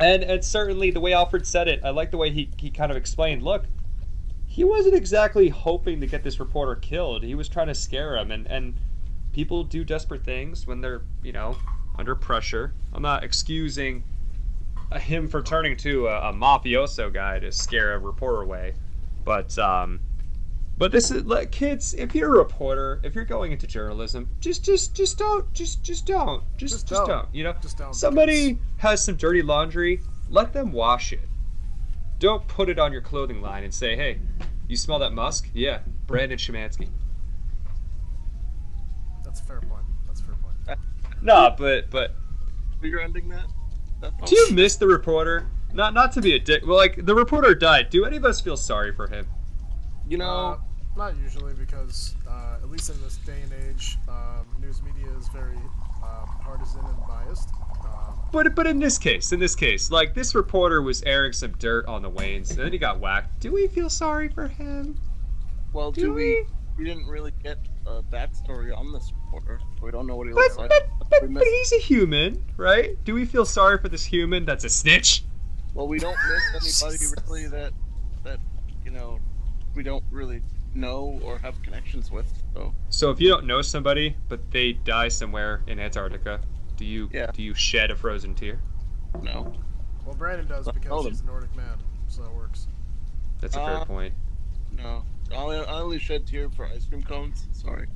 and 0.00 0.22
and 0.22 0.44
certainly 0.44 0.90
the 0.90 1.00
way 1.00 1.12
alfred 1.12 1.46
said 1.46 1.68
it 1.68 1.80
i 1.84 1.90
like 1.90 2.10
the 2.10 2.16
way 2.16 2.30
he, 2.30 2.50
he 2.58 2.70
kind 2.70 2.90
of 2.90 2.96
explained 2.96 3.42
look 3.42 3.66
he 4.50 4.64
wasn't 4.64 4.96
exactly 4.96 5.48
hoping 5.48 6.00
to 6.00 6.08
get 6.08 6.24
this 6.24 6.40
reporter 6.40 6.74
killed. 6.74 7.22
He 7.22 7.36
was 7.36 7.48
trying 7.48 7.68
to 7.68 7.74
scare 7.74 8.16
him. 8.16 8.32
And 8.32 8.48
and 8.48 8.74
people 9.32 9.62
do 9.62 9.84
desperate 9.84 10.24
things 10.24 10.66
when 10.66 10.80
they're 10.80 11.02
you 11.22 11.32
know 11.32 11.56
under 11.96 12.16
pressure. 12.16 12.74
I'm 12.92 13.02
not 13.02 13.22
excusing 13.22 14.02
uh, 14.90 14.98
him 14.98 15.28
for 15.28 15.40
turning 15.40 15.76
to 15.78 16.08
a, 16.08 16.30
a 16.30 16.32
mafioso 16.32 17.12
guy 17.12 17.38
to 17.38 17.52
scare 17.52 17.94
a 17.94 17.98
reporter 17.98 18.42
away 18.42 18.74
but 19.24 19.56
um 19.58 20.00
but 20.80 20.90
this 20.90 21.10
is 21.10 21.24
like 21.26 21.52
kids 21.52 21.92
if 21.94 22.14
you're 22.14 22.34
a 22.34 22.38
reporter 22.38 23.00
if 23.04 23.14
you're 23.14 23.24
going 23.24 23.52
into 23.52 23.66
journalism 23.66 24.26
just 24.40 24.64
just 24.64 24.94
just 24.96 25.18
don't 25.18 25.52
just 25.52 25.82
just 25.84 26.06
don't 26.06 26.42
just 26.56 26.72
Just 26.74 26.88
just, 26.88 27.06
don't. 27.06 27.08
don't. 27.08 27.34
you 27.34 27.44
know 27.44 27.54
Just 27.60 27.76
don't, 27.78 27.94
somebody 27.94 28.58
has 28.78 29.04
some 29.04 29.14
dirty 29.16 29.42
laundry 29.42 30.00
let 30.30 30.52
them 30.54 30.72
wash 30.72 31.12
it 31.12 31.28
don't 32.18 32.46
put 32.48 32.68
it 32.70 32.78
on 32.78 32.92
your 32.92 33.02
clothing 33.02 33.42
line 33.42 33.62
and 33.62 33.72
say 33.74 33.94
hey 33.94 34.18
you 34.68 34.76
smell 34.76 34.98
that 34.98 35.12
musk 35.12 35.48
yeah 35.52 35.80
brandon 36.06 36.38
Shemansky." 36.38 36.88
That's 39.24 39.40
a 39.40 39.44
fair 39.44 39.60
point. 39.60 39.84
That's 40.06 40.20
a 40.20 40.24
fair 40.24 40.34
point. 40.36 40.78
nah 41.22 41.54
but 41.54 41.90
but 41.90 42.14
you're 42.82 43.00
ending 43.00 43.28
that. 43.28 43.44
That's 44.00 44.30
Do 44.30 44.34
you 44.36 44.52
miss 44.52 44.76
the 44.76 44.86
reporter? 44.86 45.46
Not 45.74 45.92
not 45.92 46.12
to 46.12 46.22
be 46.22 46.34
a 46.34 46.38
dick. 46.38 46.66
Well, 46.66 46.78
like 46.78 47.04
the 47.04 47.14
reporter 47.14 47.54
died. 47.54 47.90
Do 47.90 48.06
any 48.06 48.16
of 48.16 48.24
us 48.24 48.40
feel 48.40 48.56
sorry 48.56 48.92
for 48.94 49.06
him? 49.06 49.26
You 50.08 50.16
know, 50.18 50.24
Uh, 50.26 50.58
not 50.96 51.16
usually, 51.18 51.54
because 51.54 52.14
uh, 52.28 52.56
at 52.62 52.70
least 52.70 52.90
in 52.90 53.00
this 53.02 53.16
day 53.18 53.40
and 53.42 53.52
age, 53.68 53.96
um, 54.08 54.46
news 54.60 54.82
media 54.82 55.10
is 55.18 55.28
very 55.28 55.56
uh, 56.04 56.26
partisan 56.42 56.80
and 56.80 56.98
biased. 57.06 57.48
Um, 57.84 58.18
But 58.32 58.54
but 58.54 58.66
in 58.66 58.78
this 58.78 58.98
case, 58.98 59.32
in 59.32 59.40
this 59.40 59.54
case, 59.54 59.90
like 59.90 60.14
this 60.14 60.34
reporter 60.34 60.82
was 60.82 61.02
airing 61.04 61.32
some 61.32 61.52
dirt 61.58 61.86
on 61.86 62.02
the 62.02 62.10
Waynes, 62.10 62.50
and 62.50 62.58
then 62.58 62.72
he 62.72 62.78
got 62.78 63.00
whacked. 63.00 63.40
Do 63.40 63.52
we 63.52 63.66
feel 63.68 63.88
sorry 63.90 64.28
for 64.28 64.48
him? 64.48 64.98
well, 65.72 65.92
Do 65.92 66.02
do 66.02 66.12
we? 66.12 66.22
we? 66.24 66.46
We 66.78 66.84
didn't 66.84 67.06
really 67.08 67.32
get 67.42 67.58
a 67.86 68.02
backstory 68.02 68.74
on 68.76 68.90
this 68.92 69.12
reporter. 69.26 69.60
We 69.82 69.90
don't 69.90 70.06
know 70.06 70.16
what 70.16 70.26
he 70.28 70.32
But 70.32 70.40
looks 70.40 70.56
like. 70.56 70.70
but, 70.70 70.88
but, 71.10 71.34
but 71.34 71.42
he's 71.42 71.72
a 71.74 71.78
human, 71.78 72.42
right? 72.56 72.96
Do 73.04 73.12
we 73.14 73.26
feel 73.26 73.44
sorry 73.44 73.76
for 73.78 73.88
this 73.90 74.04
human 74.04 74.46
that's 74.46 74.64
a 74.64 74.70
snitch? 74.70 75.24
Well, 75.74 75.86
we 75.88 75.98
don't 75.98 76.16
miss 76.54 76.82
anybody 76.82 77.04
really 77.28 77.48
that 77.48 77.72
that 78.24 78.38
you 78.84 78.90
know 78.90 79.18
we 79.74 79.82
don't 79.82 80.04
really 80.10 80.40
know 80.74 81.20
or 81.22 81.38
have 81.38 81.60
connections 81.62 82.10
with. 82.10 82.26
So 82.54 82.74
So 82.88 83.10
if 83.10 83.20
you 83.20 83.28
don't 83.28 83.46
know 83.46 83.62
somebody, 83.62 84.16
but 84.28 84.50
they 84.50 84.72
die 84.72 85.08
somewhere 85.08 85.62
in 85.66 85.78
Antarctica, 85.78 86.40
do 86.76 86.84
you 86.84 87.08
Yeah. 87.12 87.30
do 87.32 87.42
you 87.42 87.54
shed 87.54 87.90
a 87.90 87.96
frozen 87.96 88.34
tear? 88.34 88.60
no. 89.22 89.52
well, 90.06 90.14
Brandon 90.14 90.46
does 90.46 90.66
Well, 90.66 90.74
because 90.74 91.06
he's 91.06 91.20
a 91.20 91.24
Nordic 91.24 91.54
man, 91.56 91.78
so 92.08 92.24
it 92.24 92.32
works. 92.32 92.66
That's 93.40 93.56
a 93.56 93.58
fair 93.64 93.76
Uh, 93.78 93.84
point. 93.84 94.14
No. 94.76 95.04
I 95.32 95.34
only, 95.36 95.56
I 95.58 95.80
only 95.80 95.98
shed 95.98 96.26
tear 96.26 96.48
for 96.50 96.66
ice 96.66 96.86
cream 96.86 97.02
cones. 97.02 97.46
Sorry. 97.52 97.86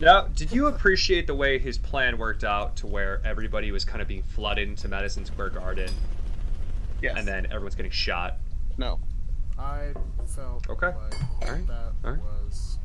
Now, 0.00 0.22
did 0.28 0.50
you 0.52 0.66
appreciate 0.66 1.26
the 1.26 1.34
way 1.34 1.58
his 1.58 1.78
plan 1.78 2.18
worked 2.18 2.44
out 2.44 2.76
to 2.76 2.86
where 2.86 3.20
everybody 3.24 3.70
was 3.72 3.84
kind 3.84 4.00
of 4.02 4.08
being 4.08 4.22
flooded 4.22 4.68
into 4.68 4.88
Madison 4.88 5.24
Square 5.24 5.50
Garden 5.50 5.90
Yes. 7.00 7.14
and 7.18 7.26
then 7.28 7.46
everyone's 7.46 7.74
getting 7.74 7.92
shot? 7.92 8.38
no. 8.78 8.98
I 9.58 9.92
felt 10.26 10.68
Okay. 10.68 10.86
like 10.88 11.14
Alright. 11.48 11.66
that 11.66 11.92
Alright. 12.04 12.20
was. 12.22 12.78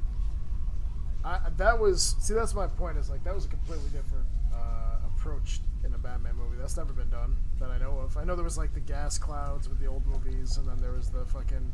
I 1.24 1.40
that 1.58 1.80
was 1.80 2.16
see 2.20 2.34
that's 2.34 2.54
my 2.54 2.68
point 2.68 2.98
is 2.98 3.10
like 3.10 3.24
that 3.24 3.34
was 3.36 3.46
a 3.46 3.50
completely 3.50 3.90
different 3.90 4.26
uh, 4.54 4.98
approach 5.08 5.60
in 5.84 5.94
a 5.94 5.98
Batman 5.98 6.36
movie. 6.36 6.58
That's 6.60 6.78
never 6.78 6.94
been 6.94 7.10
done 7.10 7.36
that 7.60 7.70
I 7.70 7.78
know 7.78 8.00
of. 8.00 8.16
I 8.18 8.24
know 8.24 8.36
there 8.36 8.44
was 8.44 8.58
like 8.58 8.74
the 8.74 8.80
gas 8.80 9.18
clouds 9.18 9.68
with 9.68 9.80
the 9.80 9.88
old 9.88 10.06
movies, 10.08 10.58
and 10.58 10.68
then 10.68 10.78
there 10.80 10.92
was 10.92 11.10
the 11.10 11.26
fucking 11.26 11.72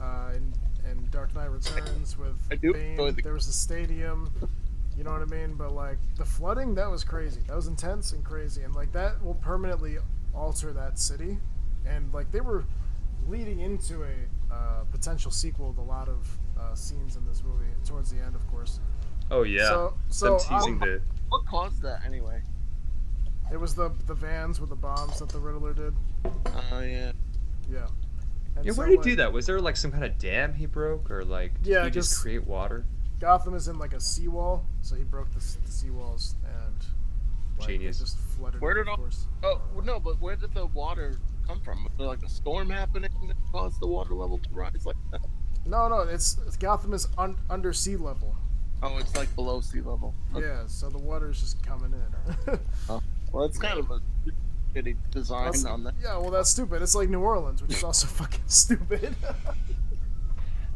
uh, 0.00 0.32
in, 0.34 0.52
in 0.90 1.08
Dark 1.10 1.34
Knight 1.34 1.50
Returns 1.50 2.16
with 2.18 2.36
I 2.50 2.54
do 2.56 2.72
Bane. 2.72 2.96
the- 2.96 3.22
There 3.22 3.34
was 3.34 3.46
the 3.46 3.52
stadium. 3.52 4.32
You 4.96 5.04
know 5.04 5.10
what 5.12 5.20
I 5.20 5.26
mean? 5.26 5.54
But 5.54 5.72
like 5.74 5.98
the 6.16 6.24
flooding, 6.24 6.74
that 6.76 6.90
was 6.90 7.04
crazy. 7.04 7.40
That 7.48 7.56
was 7.56 7.66
intense 7.66 8.12
and 8.12 8.24
crazy, 8.24 8.62
and 8.62 8.74
like 8.74 8.92
that 8.92 9.22
will 9.22 9.34
permanently 9.34 9.98
alter 10.34 10.72
that 10.72 10.98
city. 10.98 11.38
And 11.86 12.12
like 12.14 12.32
they 12.32 12.40
were 12.40 12.64
leading 13.28 13.60
into 13.60 14.02
a 14.04 14.54
uh, 14.54 14.84
potential 14.90 15.30
sequel 15.30 15.68
with 15.68 15.78
a 15.78 15.82
lot 15.82 16.08
of 16.08 16.26
uh, 16.58 16.74
scenes 16.74 17.16
in 17.16 17.24
this 17.26 17.42
movie 17.44 17.70
towards 17.84 18.10
the 18.10 18.18
end, 18.22 18.34
of 18.34 18.46
course. 18.50 18.80
Oh 19.30 19.42
yeah. 19.42 19.68
So, 19.68 19.94
so 20.08 20.38
Them 20.38 20.48
teasing 20.60 20.72
um, 20.74 20.78
the. 20.80 21.02
What 21.28 21.46
caused 21.46 21.82
that 21.82 22.04
anyway? 22.04 22.42
it 23.52 23.60
was 23.60 23.74
the 23.76 23.92
the 24.08 24.14
vans 24.14 24.60
with 24.60 24.70
the 24.70 24.76
bombs 24.76 25.20
that 25.20 25.28
the 25.28 25.38
Riddler 25.38 25.72
did. 25.72 25.94
Oh 26.72 26.80
yeah. 26.80 27.12
Yeah. 27.70 27.86
And 28.56 28.64
Yeah, 28.64 28.72
so, 28.72 28.78
where 28.78 28.86
did 28.88 28.92
he 28.92 28.96
like, 28.98 29.04
do 29.04 29.16
that? 29.16 29.32
Was 29.32 29.46
there 29.46 29.60
like 29.60 29.76
some 29.76 29.92
kind 29.92 30.04
of 30.04 30.16
dam 30.18 30.54
he 30.54 30.66
broke, 30.66 31.10
or 31.10 31.24
like 31.24 31.54
did 31.62 31.72
Yeah, 31.72 31.84
he 31.84 31.90
just 31.90 32.10
just- 32.10 32.22
create 32.22 32.46
water? 32.46 32.84
Gotham 33.18 33.54
is 33.54 33.66
in 33.68 33.78
like 33.78 33.94
a 33.94 34.00
seawall, 34.00 34.64
so 34.82 34.94
he 34.94 35.02
broke 35.02 35.30
the, 35.32 35.38
the 35.38 35.70
seawalls 35.70 36.34
and 36.44 36.84
like, 37.58 37.68
Genius. 37.68 37.96
It 37.96 38.04
just 38.04 38.18
flooded. 38.18 38.60
Where 38.60 38.72
it, 38.72 38.74
did 38.74 38.80
of 38.82 38.88
all- 38.88 38.96
course. 38.96 39.26
Oh 39.42 39.60
no, 39.84 39.98
but 40.00 40.20
where 40.20 40.36
did 40.36 40.52
the 40.54 40.66
water 40.66 41.16
come 41.46 41.60
from? 41.60 41.84
Was 41.84 41.92
there 41.98 42.06
like 42.06 42.22
a 42.22 42.28
storm 42.28 42.70
happening 42.70 43.10
that 43.28 43.36
caused 43.52 43.80
the 43.80 43.86
water 43.86 44.14
level 44.14 44.38
to 44.38 44.48
rise 44.52 44.84
like 44.84 44.96
that? 45.12 45.20
No, 45.66 45.88
no, 45.88 46.00
it's, 46.00 46.38
it's 46.46 46.56
Gotham 46.56 46.92
is 46.94 47.08
un, 47.18 47.36
under 47.50 47.72
sea 47.72 47.96
level. 47.96 48.36
Oh, 48.82 48.98
it's 48.98 49.16
like 49.16 49.34
below 49.34 49.60
sea 49.60 49.80
level. 49.80 50.14
Okay. 50.34 50.46
Yeah, 50.46 50.64
so 50.66 50.88
the 50.88 50.98
water 50.98 51.30
is 51.30 51.40
just 51.40 51.62
coming 51.66 51.92
in. 51.92 52.58
Oh, 52.88 53.02
well, 53.32 53.44
it's 53.44 53.58
kind 53.58 53.78
of 53.78 53.90
a 53.90 54.00
shitty 54.74 54.96
design 55.10 55.46
That's- 55.46 55.64
on 55.64 55.82
that. 55.84 55.94
yeah, 56.02 56.16
well, 56.18 56.30
that's 56.30 56.50
stupid. 56.50 56.82
It's 56.82 56.94
like 56.94 57.08
New 57.08 57.20
Orleans, 57.20 57.62
which 57.62 57.72
is 57.72 57.82
also 57.84 58.06
fucking 58.22 58.44
stupid. 58.46 59.16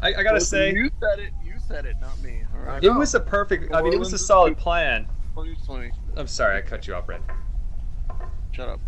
I, 0.03 0.09
I 0.09 0.13
gotta 0.23 0.33
Well, 0.33 0.41
say, 0.41 0.73
you 0.73 0.91
said 0.99 1.19
it. 1.21 1.33
You 1.45 1.55
said 1.69 1.85
it, 1.85 1.97
not 2.01 2.19
me. 2.23 2.43
All 2.55 2.61
right. 2.63 2.83
I 2.83 2.87
it 2.87 2.91
was 2.95 3.15
a 3.15 3.21
perfect. 3.21 3.75
I 3.75 3.83
mean, 3.83 3.93
it 3.93 3.99
was 3.99 4.13
a 4.15 4.19
solid 4.19 4.57
plan. 4.57 5.05
2020. 5.35 5.93
I'm 6.17 6.27
sorry, 6.27 6.57
I 6.57 6.63
cut 6.63 6.87
you 6.89 6.95
off, 6.95 7.07
Red. 7.09 7.21
Shut 8.53 8.69
up. 8.71 8.81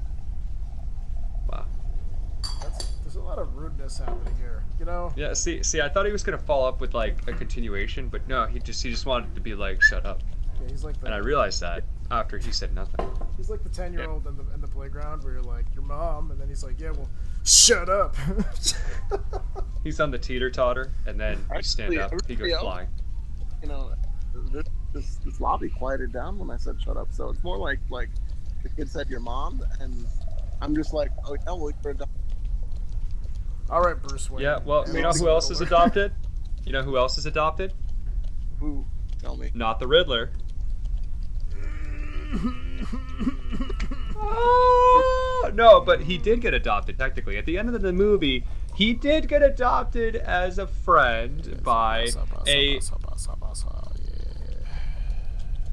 Wow. 1.49 1.67
That's, 2.63 2.93
there's 3.13 3.23
a 3.23 3.27
lot 3.27 3.39
of 3.39 3.55
rudeness 3.57 3.99
happening 3.99 4.35
here. 4.37 4.63
You 4.79 4.87
know? 4.87 5.13
Yeah. 5.17 5.35
See, 5.35 5.63
see, 5.63 5.81
I 5.81 5.89
thought 5.89 6.07
he 6.07 6.13
was 6.13 6.23
gonna 6.23 6.39
follow 6.39 6.69
up 6.69 6.81
with 6.81 6.95
like 6.95 7.29
a 7.29 7.33
continuation, 7.33 8.09
but 8.09 8.27
no, 8.27 8.47
he 8.47 8.59
just 8.59 8.83
he 8.83 8.91
just 8.91 9.07
wanted 9.07 9.35
to 9.35 9.41
be 9.41 9.55
like, 9.55 9.83
shut 9.83 10.07
up. 10.07 10.23
Yeah, 10.61 10.69
he's 10.71 10.85
like 10.85 10.99
the 11.01 11.07
And 11.07 11.15
I 11.15 11.19
realized 11.19 11.61
that 11.61 11.85
after 12.11 12.39
he 12.39 12.53
said 12.53 12.75
nothing. 12.75 13.07
he's 13.37 13.51
like 13.51 13.63
the 13.63 13.69
ten 13.69 13.93
year 13.93 14.09
old 14.09 14.27
in 14.27 14.37
the 14.37 14.45
in 14.55 14.61
the 14.61 14.69
playground 14.69 15.25
where 15.25 15.35
you're 15.35 15.43
like 15.43 15.67
your 15.75 15.85
mom, 15.85 16.31
and 16.31 16.41
then 16.41 16.49
he's 16.49 16.65
like, 16.65 16.81
yeah, 16.81 16.91
well, 16.93 17.09
shut 17.45 17.89
up. 17.89 18.17
He's 19.85 19.99
on 19.99 20.13
the 20.13 20.19
teeter 20.19 20.49
totter, 20.49 20.93
and 21.07 21.19
then 21.19 21.45
you 21.57 21.63
stand 21.63 21.99
up, 21.99 22.13
he 22.29 22.37
goes 22.37 22.55
flying. 22.61 22.87
You 23.63 23.69
know, 23.69 23.93
this, 24.53 24.65
this 24.93 25.17
this 25.17 25.41
lobby 25.41 25.69
quieted 25.69 26.13
down 26.13 26.39
when 26.39 26.53
I 26.53 26.57
said 26.57 26.81
shut 26.81 26.97
up. 26.97 27.09
So 27.11 27.31
it's 27.31 27.43
more 27.43 27.59
like 27.59 27.81
like 27.91 28.11
the 28.63 28.69
kid 28.69 28.89
said 28.89 29.09
your 29.09 29.19
mom, 29.19 29.61
and 29.81 30.07
I'm 30.61 30.77
just 30.77 30.95
like, 30.95 31.11
oh 31.27 31.35
yeah, 31.35 31.53
well 31.53 31.73
you're 31.83 31.93
a 31.93 31.97
doc- 31.97 32.09
All 33.73 33.81
right, 33.81 34.01
Bruce 34.01 34.31
Wayne. 34.31 34.45
Yeah. 34.45 34.59
Well, 34.63 34.85
you 34.93 35.01
know 35.01 35.13
who 35.13 35.31
else 35.31 35.51
is 35.51 35.63
adopted? 35.63 36.13
You 36.67 36.73
know 36.73 36.83
who 36.83 36.99
else 36.99 37.17
is 37.17 37.25
adopted? 37.25 37.73
who? 38.61 38.85
Tell 39.19 39.35
me. 39.35 39.51
Not 39.55 39.81
the 39.81 39.89
Riddler. 39.89 40.31
Oh, 44.25 45.51
no, 45.55 45.81
but 45.81 46.03
he 46.03 46.19
did 46.19 46.41
get 46.41 46.55
adopted 46.55 46.99
technically. 46.99 47.39
At 47.39 47.47
the 47.47 47.59
end 47.59 47.75
of 47.75 47.81
the 47.81 47.93
movie, 47.93 48.45
he 48.75 48.93
did 48.93 49.27
get 49.27 49.43
adopted 49.43 50.17
as 50.17 50.59
a 50.59 50.67
friend 50.67 51.61
by 51.65 52.09
a. 52.47 52.79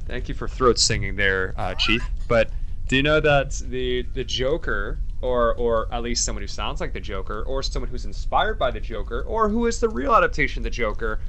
Thank 0.07 0.27
you 0.29 0.35
for 0.35 0.47
throat 0.47 0.79
singing 0.79 1.17
there, 1.17 1.53
uh, 1.57 1.75
Chief. 1.75 2.03
But 2.27 2.49
do 2.87 2.95
you 2.95 3.03
know 3.03 3.19
that 3.19 3.51
the 3.67 4.01
the 4.13 4.23
Joker, 4.23 4.99
or 5.21 5.53
or 5.55 5.87
at 5.93 6.01
least 6.03 6.23
someone 6.25 6.41
who 6.43 6.47
sounds 6.47 6.79
like 6.81 6.93
the 6.93 6.99
Joker, 6.99 7.43
or 7.43 7.61
someone 7.63 7.89
who's 7.89 8.05
inspired 8.05 8.57
by 8.59 8.71
the 8.71 8.79
Joker, 8.79 9.21
or 9.23 9.49
who 9.49 9.65
is 9.67 9.79
the 9.79 9.89
real 9.89 10.13
adaptation 10.15 10.61
of 10.61 10.63
the 10.63 10.69
Joker, 10.69 11.19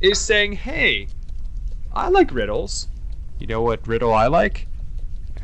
is 0.00 0.18
saying, 0.18 0.52
"Hey, 0.52 1.08
I 1.92 2.08
like 2.08 2.32
riddles. 2.32 2.88
You 3.38 3.46
know 3.46 3.62
what 3.62 3.86
riddle 3.86 4.12
I 4.12 4.26
like? 4.28 4.66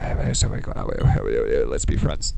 Let's 0.00 1.84
be 1.84 1.96
friends." 1.96 2.34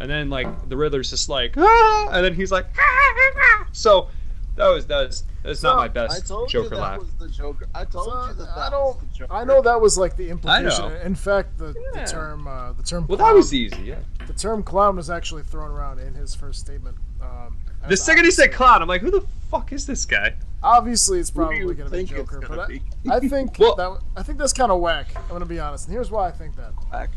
And 0.00 0.10
then 0.10 0.30
like 0.30 0.68
the 0.68 0.76
Riddler's 0.76 1.10
just 1.10 1.28
like, 1.28 1.54
ah! 1.56 2.08
and 2.12 2.24
then 2.24 2.34
he's 2.34 2.50
like, 2.50 2.66
ah! 2.76 3.66
so 3.72 4.08
that 4.56 4.66
was 4.66 4.86
that 4.86 5.06
was 5.06 5.24
that's 5.44 5.60
So, 5.60 5.68
not 5.68 5.76
my 5.76 5.84
I 5.84 5.88
best 5.88 6.26
told 6.26 6.48
Joker 6.48 6.64
you 6.64 6.70
that 6.70 6.80
laugh. 6.80 6.98
was 6.98 7.14
the 7.20 7.28
Joker. 7.28 7.68
I 7.74 7.84
told 7.84 8.06
So, 8.06 8.20
you 8.26 8.34
that 8.34 8.38
that 8.38 8.58
I 8.58 8.70
don't. 8.70 8.98
the 9.00 9.06
Joker. 9.16 9.32
I 9.32 9.44
know 9.44 9.62
that 9.62 9.80
was 9.80 9.96
like 9.98 10.16
the 10.16 10.28
implication. 10.30 10.88
know. 10.92 10.96
In 11.02 11.14
fact, 11.14 11.56
the, 11.58 11.74
Yeah. 11.94 12.04
the 12.04 12.10
term 12.10 12.48
uh, 12.48 12.72
the 12.72 12.82
term 12.82 13.06
Well, 13.06 13.16
clown, 13.18 13.30
that 13.30 13.36
was 13.36 13.54
easy. 13.54 13.82
Yeah. 13.82 13.98
The 14.26 14.32
term 14.32 14.62
clown 14.62 14.96
was 14.96 15.10
actually 15.10 15.42
thrown 15.42 15.70
around 15.70 15.98
in 15.98 16.14
his 16.14 16.34
first 16.34 16.60
statement. 16.60 16.96
Um, 17.20 17.58
The 17.88 17.96
second 17.96 18.24
he 18.24 18.30
said 18.30 18.52
clown, 18.52 18.82
I'm 18.82 18.88
like, 18.88 19.00
who 19.00 19.10
the 19.10 19.26
fuck 19.50 19.72
is 19.72 19.86
this 19.86 20.04
guy? 20.04 20.34
obviously 20.64 21.18
it's 21.18 21.28
probably 21.30 21.58
going 21.74 21.76
to 21.76 21.90
be 21.90 22.04
Joker, 22.04 22.40
but 22.48 22.56
I, 22.60 22.66
be? 22.68 22.82
I 23.10 23.18
think 23.18 23.56
Well- 23.58 23.74
that 23.74 23.98
I 24.16 24.22
think 24.22 24.38
that's 24.38 24.52
kind 24.52 24.70
of 24.70 24.80
whack. 24.80 25.08
I'm 25.16 25.28
going 25.28 25.40
to 25.40 25.46
be 25.46 25.58
honest, 25.58 25.86
and 25.88 25.92
here's 25.94 26.10
why 26.10 26.28
I 26.28 26.30
think 26.30 26.54
that. 26.56 26.72
Back. 26.90 27.10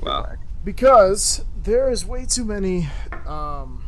Wow. 0.00 0.26
because 0.64 1.44
there 1.62 1.90
is 1.90 2.04
way 2.04 2.26
too 2.26 2.44
many 2.44 2.88
um, 3.26 3.84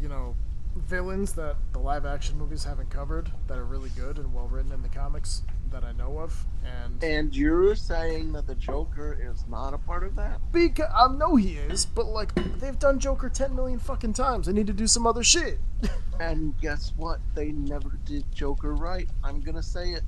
you 0.00 0.08
know 0.08 0.34
villains 0.76 1.32
that 1.32 1.56
the 1.72 1.78
live 1.80 2.06
action 2.06 2.38
movies 2.38 2.64
haven't 2.64 2.88
covered 2.90 3.30
that 3.48 3.58
are 3.58 3.64
really 3.64 3.90
good 3.90 4.18
and 4.18 4.32
well 4.32 4.46
written 4.46 4.70
in 4.72 4.82
the 4.82 4.88
comics 4.88 5.42
that 5.78 5.84
I 5.84 5.92
know 5.92 6.18
of 6.20 6.46
and 6.64 7.04
And 7.04 7.36
you're 7.36 7.74
saying 7.74 8.32
that 8.32 8.46
the 8.46 8.54
Joker 8.54 9.18
is 9.20 9.44
not 9.50 9.74
a 9.74 9.78
part 9.78 10.04
of 10.04 10.16
that? 10.16 10.40
because 10.50 10.86
I 10.96 11.08
know 11.12 11.36
he 11.36 11.56
is 11.58 11.84
but 11.84 12.06
like 12.06 12.34
they've 12.58 12.78
done 12.78 12.98
Joker 12.98 13.28
10 13.28 13.54
million 13.54 13.78
fucking 13.78 14.14
times 14.14 14.46
they 14.46 14.54
need 14.54 14.66
to 14.68 14.72
do 14.72 14.86
some 14.86 15.06
other 15.06 15.22
shit 15.22 15.58
And 16.20 16.58
guess 16.62 16.94
what? 16.96 17.20
They 17.34 17.52
never 17.52 17.90
did 18.06 18.24
Joker 18.34 18.74
right. 18.74 19.06
I'm 19.22 19.42
gonna 19.42 19.62
say 19.62 19.90
it. 19.90 20.02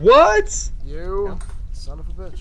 What? 0.00 0.70
you 0.84 1.28
Yeah. 1.28 1.38
son 1.72 2.00
of 2.00 2.08
a 2.08 2.12
bitch 2.12 2.40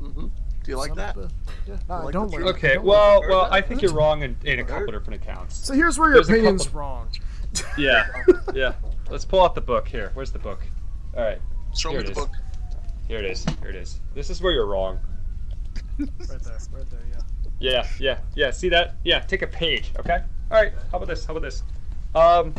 hmm 0.00 0.26
Do 0.26 0.30
you 0.66 0.76
like 0.76 0.88
Son 0.88 0.96
that? 0.96 1.16
of 1.16 1.24
a- 1.26 1.30
yeah 1.68 1.76
no, 1.88 1.94
I 1.94 2.02
like 2.02 2.12
don't 2.12 2.26
the 2.32 2.38
like 2.38 2.42
truth? 2.42 2.54
I 2.54 2.58
Okay. 2.58 2.74
don't 2.74 2.84
Well, 2.84 3.20
like- 3.20 3.28
well, 3.30 3.48
I 3.52 3.60
think 3.60 3.80
you're 3.82 3.92
wrong 3.94 4.22
in, 4.22 4.36
in 4.44 4.58
a 4.58 4.64
couple 4.64 4.86
different 4.90 5.22
accounts. 5.22 5.54
so 5.64 5.72
here's 5.72 6.00
where 6.00 6.08
your 6.08 6.16
There's 6.16 6.30
opinion's 6.30 6.64
couple- 6.64 6.80
wrong 6.80 7.08
Yeah. 7.78 8.06
Yeah. 8.54 8.72
Let's 9.08 9.24
pull 9.24 9.42
out 9.44 9.54
the 9.54 9.60
book 9.60 9.86
here. 9.86 10.10
Where's 10.14 10.32
the 10.32 10.40
book? 10.40 10.66
All 11.16 11.22
right. 11.22 11.40
Show 11.76 11.90
Here 11.90 12.00
me 12.00 12.04
the 12.06 12.12
is. 12.12 12.18
book. 12.18 12.30
Here 13.08 13.18
it 13.18 13.24
is. 13.26 13.44
Here 13.60 13.68
it 13.70 13.76
is. 13.76 14.00
This 14.14 14.30
is 14.30 14.40
where 14.40 14.52
you're 14.52 14.66
wrong. 14.66 14.98
right 15.98 16.08
there 16.18 16.58
right 16.72 16.90
there 16.90 17.00
yeah 17.10 17.20
Yeah, 17.58 17.86
yeah, 17.98 18.18
yeah. 18.34 18.50
See 18.50 18.68
that? 18.70 18.96
Yeah, 19.04 19.20
take 19.20 19.42
a 19.42 19.46
page, 19.46 19.92
okay? 19.98 20.22
All 20.50 20.60
right. 20.60 20.72
How 20.90 20.96
about 20.98 21.08
this? 21.08 21.24
How 21.24 21.34
about 21.36 21.42
this? 21.42 21.62
Um, 22.14 22.54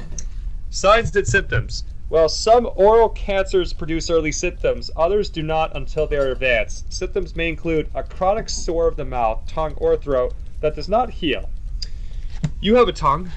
signs 0.70 1.16
and 1.16 1.28
symptoms. 1.28 1.84
Well, 2.10 2.30
some 2.30 2.70
oral 2.76 3.10
cancers 3.10 3.74
produce 3.74 4.10
early 4.10 4.32
symptoms. 4.32 4.90
Others 4.96 5.30
do 5.30 5.44
not 5.44 5.76
until 5.76 6.08
they 6.08 6.18
are 6.18 6.32
advanced. 6.32 6.94
Symptoms 6.94 7.36
may 7.36 7.50
include 7.50 7.90
a 7.96 8.04
chronic 8.04 8.50
sore 8.50 8.88
of 8.88 8.96
the 8.96 9.06
mouth, 9.06 9.46
tongue, 9.48 9.74
or 9.78 9.98
throat 9.98 10.34
that 10.62 10.76
does 10.76 10.88
not 10.88 11.10
heal. 11.10 11.50
You 12.62 12.76
have 12.76 12.88
a 12.88 12.94
tongue. 12.94 13.30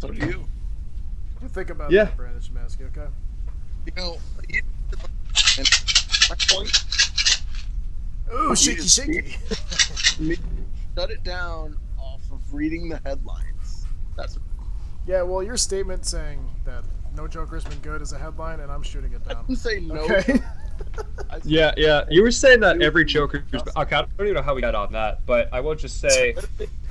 So 0.00 0.08
do 0.08 0.26
you. 0.26 0.44
you 1.40 1.48
think 1.48 1.70
about 1.70 1.92
Yeah. 1.92 2.04
that 2.04 2.16
Brandon 2.16 2.42
Shemansky 2.42 2.86
okay 2.86 3.08
You 3.86 3.92
know, 3.96 4.18
you, 4.48 4.62
and 5.58 5.68
my 6.28 6.36
point, 6.48 6.84
ooh 8.32 8.54
shaky 8.56 8.82
shaky 8.82 9.36
shut 10.96 11.10
it 11.10 11.24
down 11.24 11.76
off 11.98 12.20
of 12.30 12.40
reading 12.54 12.88
the 12.88 13.00
headlines. 13.04 13.86
That's 14.16 14.38
Yeah, 15.06 15.22
well, 15.22 15.42
your 15.42 15.56
statement 15.56 16.06
saying 16.06 16.48
that 16.64 16.84
no 17.16 17.26
Joker's 17.26 17.64
been 17.64 17.78
good 17.78 18.02
is 18.02 18.12
a 18.12 18.18
headline, 18.18 18.60
and 18.60 18.70
I'm 18.70 18.82
shooting 18.82 19.12
it 19.12 19.22
I 19.26 19.34
down. 19.34 19.46
didn't 19.46 19.58
say 19.58 19.80
no. 19.80 20.02
Okay. 20.02 20.40
I 21.30 21.40
Yeah, 21.44 21.72
yeah. 21.76 22.04
You 22.08 22.22
were 22.22 22.30
saying 22.30 22.60
that 22.60 22.80
every 22.82 23.02
him 23.02 23.08
Joker. 23.08 23.40
justice. 23.52 23.72
Okay, 23.76 23.96
I 23.96 24.02
don't 24.02 24.12
even 24.20 24.34
know 24.34 24.42
how 24.42 24.54
we 24.54 24.60
got 24.60 24.74
on 24.74 24.92
that, 24.92 25.24
but 25.26 25.48
I 25.52 25.60
will 25.60 25.74
just 25.74 26.00
say. 26.00 26.34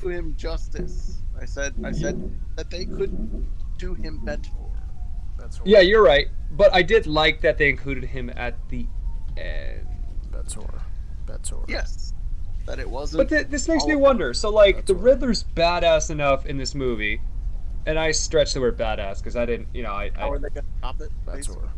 do 0.01 0.09
him 0.09 0.35
justice. 0.37 1.17
I 1.39 1.45
said 1.45 1.73
I 1.83 1.91
said 1.91 2.31
that 2.55 2.69
they 2.69 2.85
could 2.85 3.45
do 3.77 3.93
him 3.95 4.23
better. 4.23 4.49
That's 5.41 5.57
horror. 5.57 5.69
Yeah, 5.69 5.79
you're 5.79 6.03
right. 6.03 6.27
But 6.51 6.73
I 6.73 6.83
did 6.83 7.07
like 7.07 7.41
that 7.41 7.57
they 7.57 7.69
included 7.69 8.05
him 8.05 8.31
at 8.35 8.55
the 8.69 8.85
end. 9.37 9.87
That's 10.31 10.53
horror. 10.53 10.81
That's 11.25 11.49
horror. 11.49 11.65
Yes, 11.67 12.13
that 12.67 12.77
it 12.79 12.89
wasn't. 12.89 13.19
But 13.27 13.29
th- 13.35 13.47
this 13.49 13.67
makes 13.67 13.85
me 13.85 13.95
wonder. 13.95 14.33
So, 14.33 14.49
like, 14.49 14.75
That's 14.75 14.87
the 14.87 14.95
right. 14.95 15.03
Riddler's 15.03 15.43
badass 15.55 16.11
enough 16.11 16.45
in 16.45 16.57
this 16.57 16.75
movie, 16.75 17.21
and 17.85 17.97
I 17.97 18.11
stretch 18.11 18.53
the 18.53 18.61
word 18.61 18.77
badass 18.77 19.17
because 19.17 19.35
I 19.35 19.45
didn't, 19.45 19.69
you 19.73 19.81
know, 19.83 19.91
I. 19.93 20.11
How 20.13 20.27
I 20.27 20.29
are 20.31 20.39
they 20.39 20.49
gonna 20.49 20.67
stop 20.77 21.01
it? 21.01 21.09
That's 21.25 21.47
basically? 21.47 21.69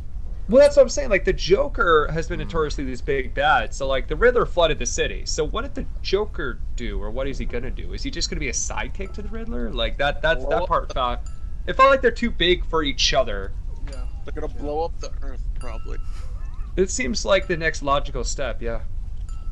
well, 0.49 0.61
that's 0.61 0.75
what 0.75 0.83
I'm 0.83 0.89
saying. 0.89 1.09
Like, 1.09 1.23
the 1.23 1.31
Joker 1.33 2.09
has 2.11 2.27
been 2.27 2.39
notoriously 2.39 2.83
this 2.83 2.99
big 2.99 3.33
bad. 3.33 3.73
So, 3.73 3.87
like, 3.87 4.07
the 4.07 4.15
Riddler 4.15 4.45
flooded 4.45 4.79
the 4.79 4.85
city. 4.85 5.25
So, 5.25 5.45
what 5.45 5.61
did 5.61 5.75
the 5.75 5.85
Joker 6.01 6.59
do, 6.75 7.01
or 7.01 7.11
what 7.11 7.27
is 7.27 7.37
he 7.37 7.45
gonna 7.45 7.71
do? 7.71 7.93
Is 7.93 8.03
he 8.03 8.11
just 8.11 8.29
gonna 8.29 8.39
be 8.41 8.49
a 8.49 8.53
sidekick 8.53 9.13
to 9.13 9.21
the 9.21 9.29
Riddler? 9.29 9.71
Like 9.71 9.97
that. 9.99 10.21
That's 10.21 10.41
Blow 10.43 10.49
that 10.49 10.61
up 10.63 10.67
part. 10.67 10.87
the- 10.89 10.93
Found. 10.95 11.19
It 11.67 11.73
felt 11.75 11.89
like 11.89 12.01
they're 12.01 12.11
too 12.11 12.29
big 12.31 12.65
for 12.65 12.83
each 12.83 13.13
other. 13.13 13.51
Yeah. 13.89 14.05
They're 14.25 14.33
gonna 14.33 14.53
blow 14.53 14.83
up 14.85 14.99
the 14.99 15.11
Earth 15.21 15.41
probably. 15.59 15.97
It 16.75 16.89
seems 16.89 17.23
like 17.25 17.47
the 17.47 17.55
next 17.57 17.83
logical 17.83 18.23
step. 18.23 18.61
Yeah. 18.61 18.81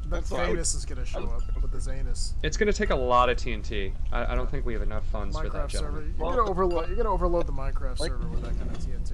But 0.04 0.10
That's 0.18 0.32
why 0.32 0.50
would- 0.50 0.60
is 0.60 0.86
gonna 0.86 1.06
show 1.06 1.24
up 1.24 1.42
with 1.62 1.72
the 1.72 1.78
his 1.78 1.88
anus. 1.88 2.34
It's 2.44 2.58
gonna 2.58 2.74
take 2.74 2.90
a 2.90 2.96
lot 2.96 3.30
of 3.30 3.38
TNT. 3.38 3.94
I, 4.12 4.34
I 4.34 4.36
don't 4.36 4.50
think 4.52 4.66
we 4.66 4.74
have 4.74 4.82
enough 4.82 5.06
funds 5.08 5.38
for 5.38 5.44
that, 5.48 5.54
Minecraft 5.54 5.72
server. 5.72 5.84
gentlemen. 5.86 6.16
You're 6.18 6.26
Well, 6.28 6.36
gonna 6.38 6.50
overload. 6.50 6.88
You're 6.90 6.98
gonna 6.98 7.12
overload 7.14 7.48
the 7.48 7.54
Minecraft 7.54 8.00
Like- 8.00 8.12
server 8.12 8.28
with 8.28 8.42
that 8.44 8.58
kind 8.58 8.72
of 8.72 8.78
TNT. 8.80 9.14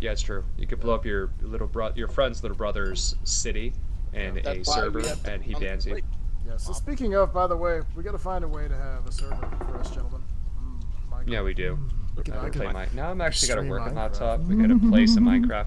Yeah, 0.00 0.12
it's 0.12 0.22
true. 0.22 0.44
You 0.56 0.66
could 0.66 0.80
blow 0.80 0.94
up 0.94 1.04
your 1.04 1.30
little 1.42 1.66
bro- 1.66 1.92
your 1.96 2.08
friend's 2.08 2.42
little 2.42 2.56
brother's 2.56 3.16
city 3.24 3.74
and 4.12 4.38
a 4.38 4.64
server, 4.64 5.02
to 5.02 5.16
and 5.30 5.42
he 5.42 5.54
bans 5.54 5.84
you. 5.86 6.00
Yeah. 6.46 6.56
So 6.56 6.72
speaking 6.72 7.14
of, 7.14 7.32
by 7.32 7.46
the 7.46 7.56
way, 7.56 7.82
we 7.96 8.02
gotta 8.02 8.18
find 8.18 8.44
a 8.44 8.48
way 8.48 8.66
to 8.68 8.74
have 8.76 9.06
a 9.06 9.12
server 9.12 9.36
for 9.66 9.78
us, 9.78 9.90
gentlemen. 9.90 10.22
Mm, 10.62 11.28
Yeah, 11.28 11.42
we 11.42 11.54
do. 11.54 11.74
We 11.74 11.88
can, 11.88 11.99
I 12.28 12.38
I 12.38 12.42
can 12.42 12.52
can, 12.52 12.62
play 12.62 12.72
my. 12.72 12.86
Now 12.94 13.10
I'm 13.10 13.20
actually 13.20 13.48
gotta 13.48 13.60
Stream 13.60 13.70
work 13.70 13.82
on 13.82 13.90
Minecraft. 13.90 13.96
laptop. 13.96 14.40
We 14.40 14.56
gotta 14.56 14.78
play 14.78 15.06
some 15.06 15.24
Minecraft. 15.24 15.66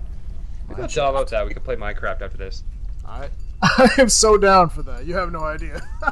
We 0.69 0.75
can 0.75 0.85
download 0.85 1.29
that. 1.29 1.45
We 1.45 1.53
can 1.53 1.63
play 1.63 1.75
Minecraft 1.75 2.21
after 2.21 2.37
this. 2.37 2.63
I, 3.05 3.29
I 3.61 3.89
am 3.97 4.09
so 4.09 4.37
down 4.37 4.69
for 4.69 4.81
that. 4.83 5.05
You 5.05 5.15
have 5.15 5.31
no 5.31 5.41
idea. 5.41 5.81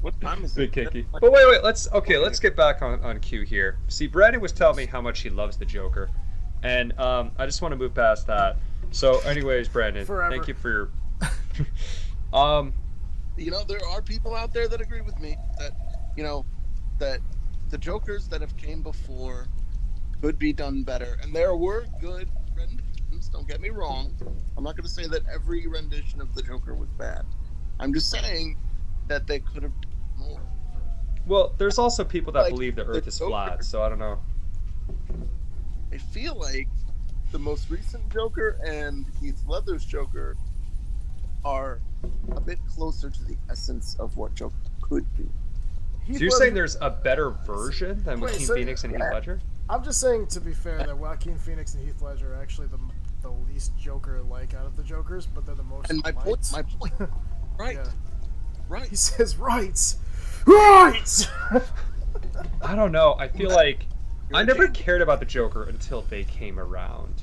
What 0.00 0.20
time 0.20 0.44
is 0.44 0.56
it? 0.56 0.72
kinky. 0.72 1.06
Like, 1.12 1.20
But 1.20 1.32
wait, 1.32 1.48
wait. 1.48 1.64
Let's 1.64 1.90
okay. 1.92 2.18
Let's 2.18 2.38
get 2.38 2.54
back 2.56 2.82
on 2.82 3.02
on 3.02 3.18
cue 3.18 3.42
here. 3.42 3.78
See, 3.88 4.06
Brandon 4.06 4.40
was 4.40 4.52
telling 4.52 4.76
me 4.76 4.86
how 4.86 5.00
much 5.00 5.20
he 5.20 5.28
loves 5.28 5.56
the 5.56 5.64
Joker, 5.64 6.08
and 6.62 6.96
um, 7.00 7.32
I 7.36 7.46
just 7.46 7.62
want 7.62 7.72
to 7.72 7.76
move 7.76 7.94
past 7.94 8.26
that. 8.28 8.58
So, 8.90 9.18
anyways, 9.20 9.68
Brandon, 9.68 10.06
Forever. 10.06 10.30
thank 10.32 10.46
you 10.46 10.54
for 10.54 10.70
your. 10.70 10.90
um, 12.32 12.72
you 13.36 13.50
know, 13.50 13.64
there 13.64 13.84
are 13.86 14.00
people 14.00 14.34
out 14.34 14.52
there 14.52 14.68
that 14.68 14.80
agree 14.80 15.00
with 15.00 15.18
me 15.20 15.36
that, 15.58 15.72
you 16.16 16.22
know, 16.22 16.44
that 16.98 17.20
the 17.70 17.78
Jokers 17.78 18.28
that 18.28 18.40
have 18.40 18.56
came 18.56 18.82
before 18.82 19.46
could 20.20 20.38
be 20.38 20.52
done 20.52 20.82
better, 20.82 21.16
and 21.22 21.34
there 21.34 21.54
were 21.56 21.86
good 22.00 22.28
renditions. 22.56 23.28
Don't 23.28 23.46
get 23.48 23.60
me 23.60 23.70
wrong. 23.70 24.14
I'm 24.56 24.64
not 24.64 24.76
going 24.76 24.84
to 24.86 24.90
say 24.92 25.06
that 25.06 25.22
every 25.32 25.66
rendition 25.66 26.20
of 26.20 26.34
the 26.34 26.42
Joker 26.42 26.74
was 26.74 26.88
bad. 26.98 27.22
I'm 27.78 27.92
just 27.94 28.10
saying 28.10 28.58
that 29.06 29.26
they 29.26 29.38
could 29.38 29.62
have 29.62 29.72
done 29.80 29.92
more. 30.18 30.40
well, 31.26 31.54
there's 31.58 31.78
also 31.78 32.04
people 32.04 32.32
that 32.32 32.42
Like, 32.42 32.50
believe 32.52 32.74
the 32.76 32.84
the 32.84 32.90
Earth 32.90 33.06
is 33.06 33.18
Joker. 33.18 33.30
flat, 33.30 33.64
so 33.64 33.82
I 33.82 33.88
don't 33.88 33.98
know. 34.00 34.18
I 35.92 35.98
feel 35.98 36.34
like 36.34 36.68
the 37.32 37.38
most 37.38 37.70
recent 37.70 38.08
Joker 38.12 38.58
and 38.66 39.06
Heath 39.20 39.42
Ledger's 39.46 39.84
Joker 39.84 40.36
are 41.44 41.80
a 42.32 42.40
bit 42.40 42.58
closer 42.66 43.10
to 43.10 43.24
the 43.24 43.36
essence 43.50 43.94
of 43.98 44.16
what 44.16 44.34
Joker 44.34 44.54
could 44.80 45.06
be. 45.16 45.28
Heath 46.08 46.16
So 46.16 46.22
you're 46.22 46.30
Ledger- 46.30 46.38
saying 46.44 46.54
there's 46.54 46.76
a 46.80 46.90
better 46.90 47.30
version 47.30 48.02
than 48.02 48.18
Wait, 48.20 48.30
Joaquin 48.32 48.46
so- 48.46 48.54
Phoenix 48.54 48.82
and 48.84 48.92
Heath 48.94 49.02
Ledger? 49.12 49.40
I'm 49.70 49.84
just 49.84 50.00
saying 50.00 50.28
to 50.28 50.40
be 50.40 50.54
fair 50.54 50.78
that 50.78 50.96
Joaquin 50.96 51.36
Phoenix 51.38 51.74
and 51.74 51.84
Heath 51.86 52.00
Ledger 52.00 52.32
are 52.34 52.40
actually 52.42 52.68
the 52.68 52.78
the 53.20 53.30
least 53.30 53.76
Joker 53.78 54.22
like 54.22 54.54
out 54.54 54.64
of 54.64 54.76
the 54.76 54.82
Jokers, 54.82 55.26
but 55.26 55.44
they're 55.44 55.54
the 55.56 55.62
most. 55.64 55.90
And 55.90 56.02
my 56.04 56.12
point, 56.12 56.50
liked. 56.52 56.52
my 56.80 56.88
point, 56.88 57.10
right, 57.58 57.74
Yeah. 57.76 57.90
right. 58.68 58.88
He 58.88 58.96
says 58.96 59.36
rights, 59.36 59.96
rights. 60.46 61.26
I 62.62 62.74
don't 62.76 62.92
know. 62.92 63.16
I 63.18 63.28
feel 63.28 63.50
like 63.54 63.86
You're 64.30 64.38
I 64.38 64.42
a 64.42 64.44
never 64.46 64.66
genius. 64.68 64.82
cared 64.84 65.02
about 65.02 65.18
the 65.20 65.26
Joker 65.26 65.64
until 65.64 66.02
they 66.02 66.24
came 66.24 66.58
around. 66.58 67.22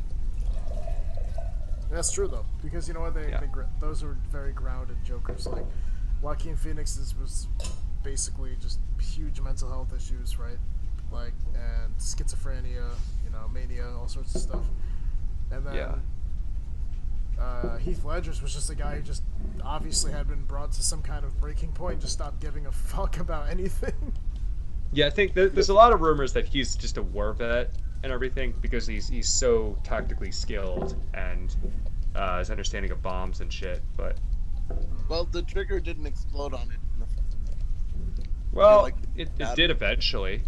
That's 1.90 2.12
true 2.12 2.28
though, 2.28 2.46
because 2.64 2.88
you 2.88 2.94
know 2.94 3.02
what? 3.02 3.14
They, 3.14 3.30
Yeah. 3.30 3.40
they 3.40 3.48
those 3.80 4.04
are 4.04 4.18
very 4.32 4.52
grounded 4.52 4.98
Jokers. 5.06 5.48
Like 5.48 5.66
Joaquin 6.22 6.58
Phoenix's 6.58 7.16
was 7.18 7.48
basically 8.06 8.56
just 8.62 8.80
huge 9.02 9.42
mental 9.42 9.68
health 9.68 9.92
issues, 9.94 10.38
right? 10.40 10.58
Like 11.12 11.34
and 11.56 11.94
schizophrenia, 11.98 12.88
you 13.26 13.32
know, 13.32 13.50
mania, 13.54 13.90
all 13.98 14.08
sorts 14.08 14.36
of 14.36 14.42
stuff. 14.42 14.66
And 15.52 15.66
then 15.66 15.76
Yeah. 15.76 15.96
uh, 17.40 17.78
Heath 17.78 18.06
Ledger's 18.06 18.42
was 18.42 18.54
just 18.54 18.70
a 18.70 18.76
guy 18.76 18.96
who 18.98 19.02
just 19.02 19.24
obviously 19.64 20.12
had 20.12 20.28
been 20.28 20.44
brought 20.44 20.72
to 20.74 20.84
some 20.84 21.02
kind 21.02 21.26
of 21.26 21.40
breaking 21.42 21.72
point, 21.74 22.00
just 22.00 22.14
stopped 22.14 22.40
giving 22.40 22.68
a 22.68 22.72
fuck 22.92 23.20
about 23.20 23.50
anything. 23.50 24.14
Yeah, 24.94 25.08
I 25.08 25.10
think 25.10 25.34
there, 25.34 25.50
there's 25.50 25.70
a 25.70 25.74
lot 25.74 25.92
of 25.92 26.00
rumors 26.02 26.32
that 26.34 26.46
he's 26.46 26.76
just 26.76 26.98
a 26.98 27.04
war 27.04 27.34
vet 27.34 27.72
and 28.04 28.12
everything 28.14 28.54
because 28.62 28.86
he's 28.88 29.08
he's 29.10 29.28
so 29.28 29.78
tactically 29.84 30.32
skilled 30.32 30.96
and 31.16 31.56
uh, 32.16 32.38
his 32.40 32.50
understanding 32.52 32.92
of 32.92 33.02
bombs 33.02 33.42
and 33.42 33.52
shit. 33.52 33.82
But 33.98 34.20
Well, 35.10 35.26
the 35.26 35.42
trigger 35.42 35.80
didn't 35.80 36.06
explode 36.06 36.54
on 36.54 36.72
it. 36.72 36.78
In 38.56 38.62
the- 38.62 38.68
well, 38.68 38.82
like 38.84 38.96
it, 39.16 39.30
it 39.40 39.56
did 39.56 39.70
eventually. 39.72 40.44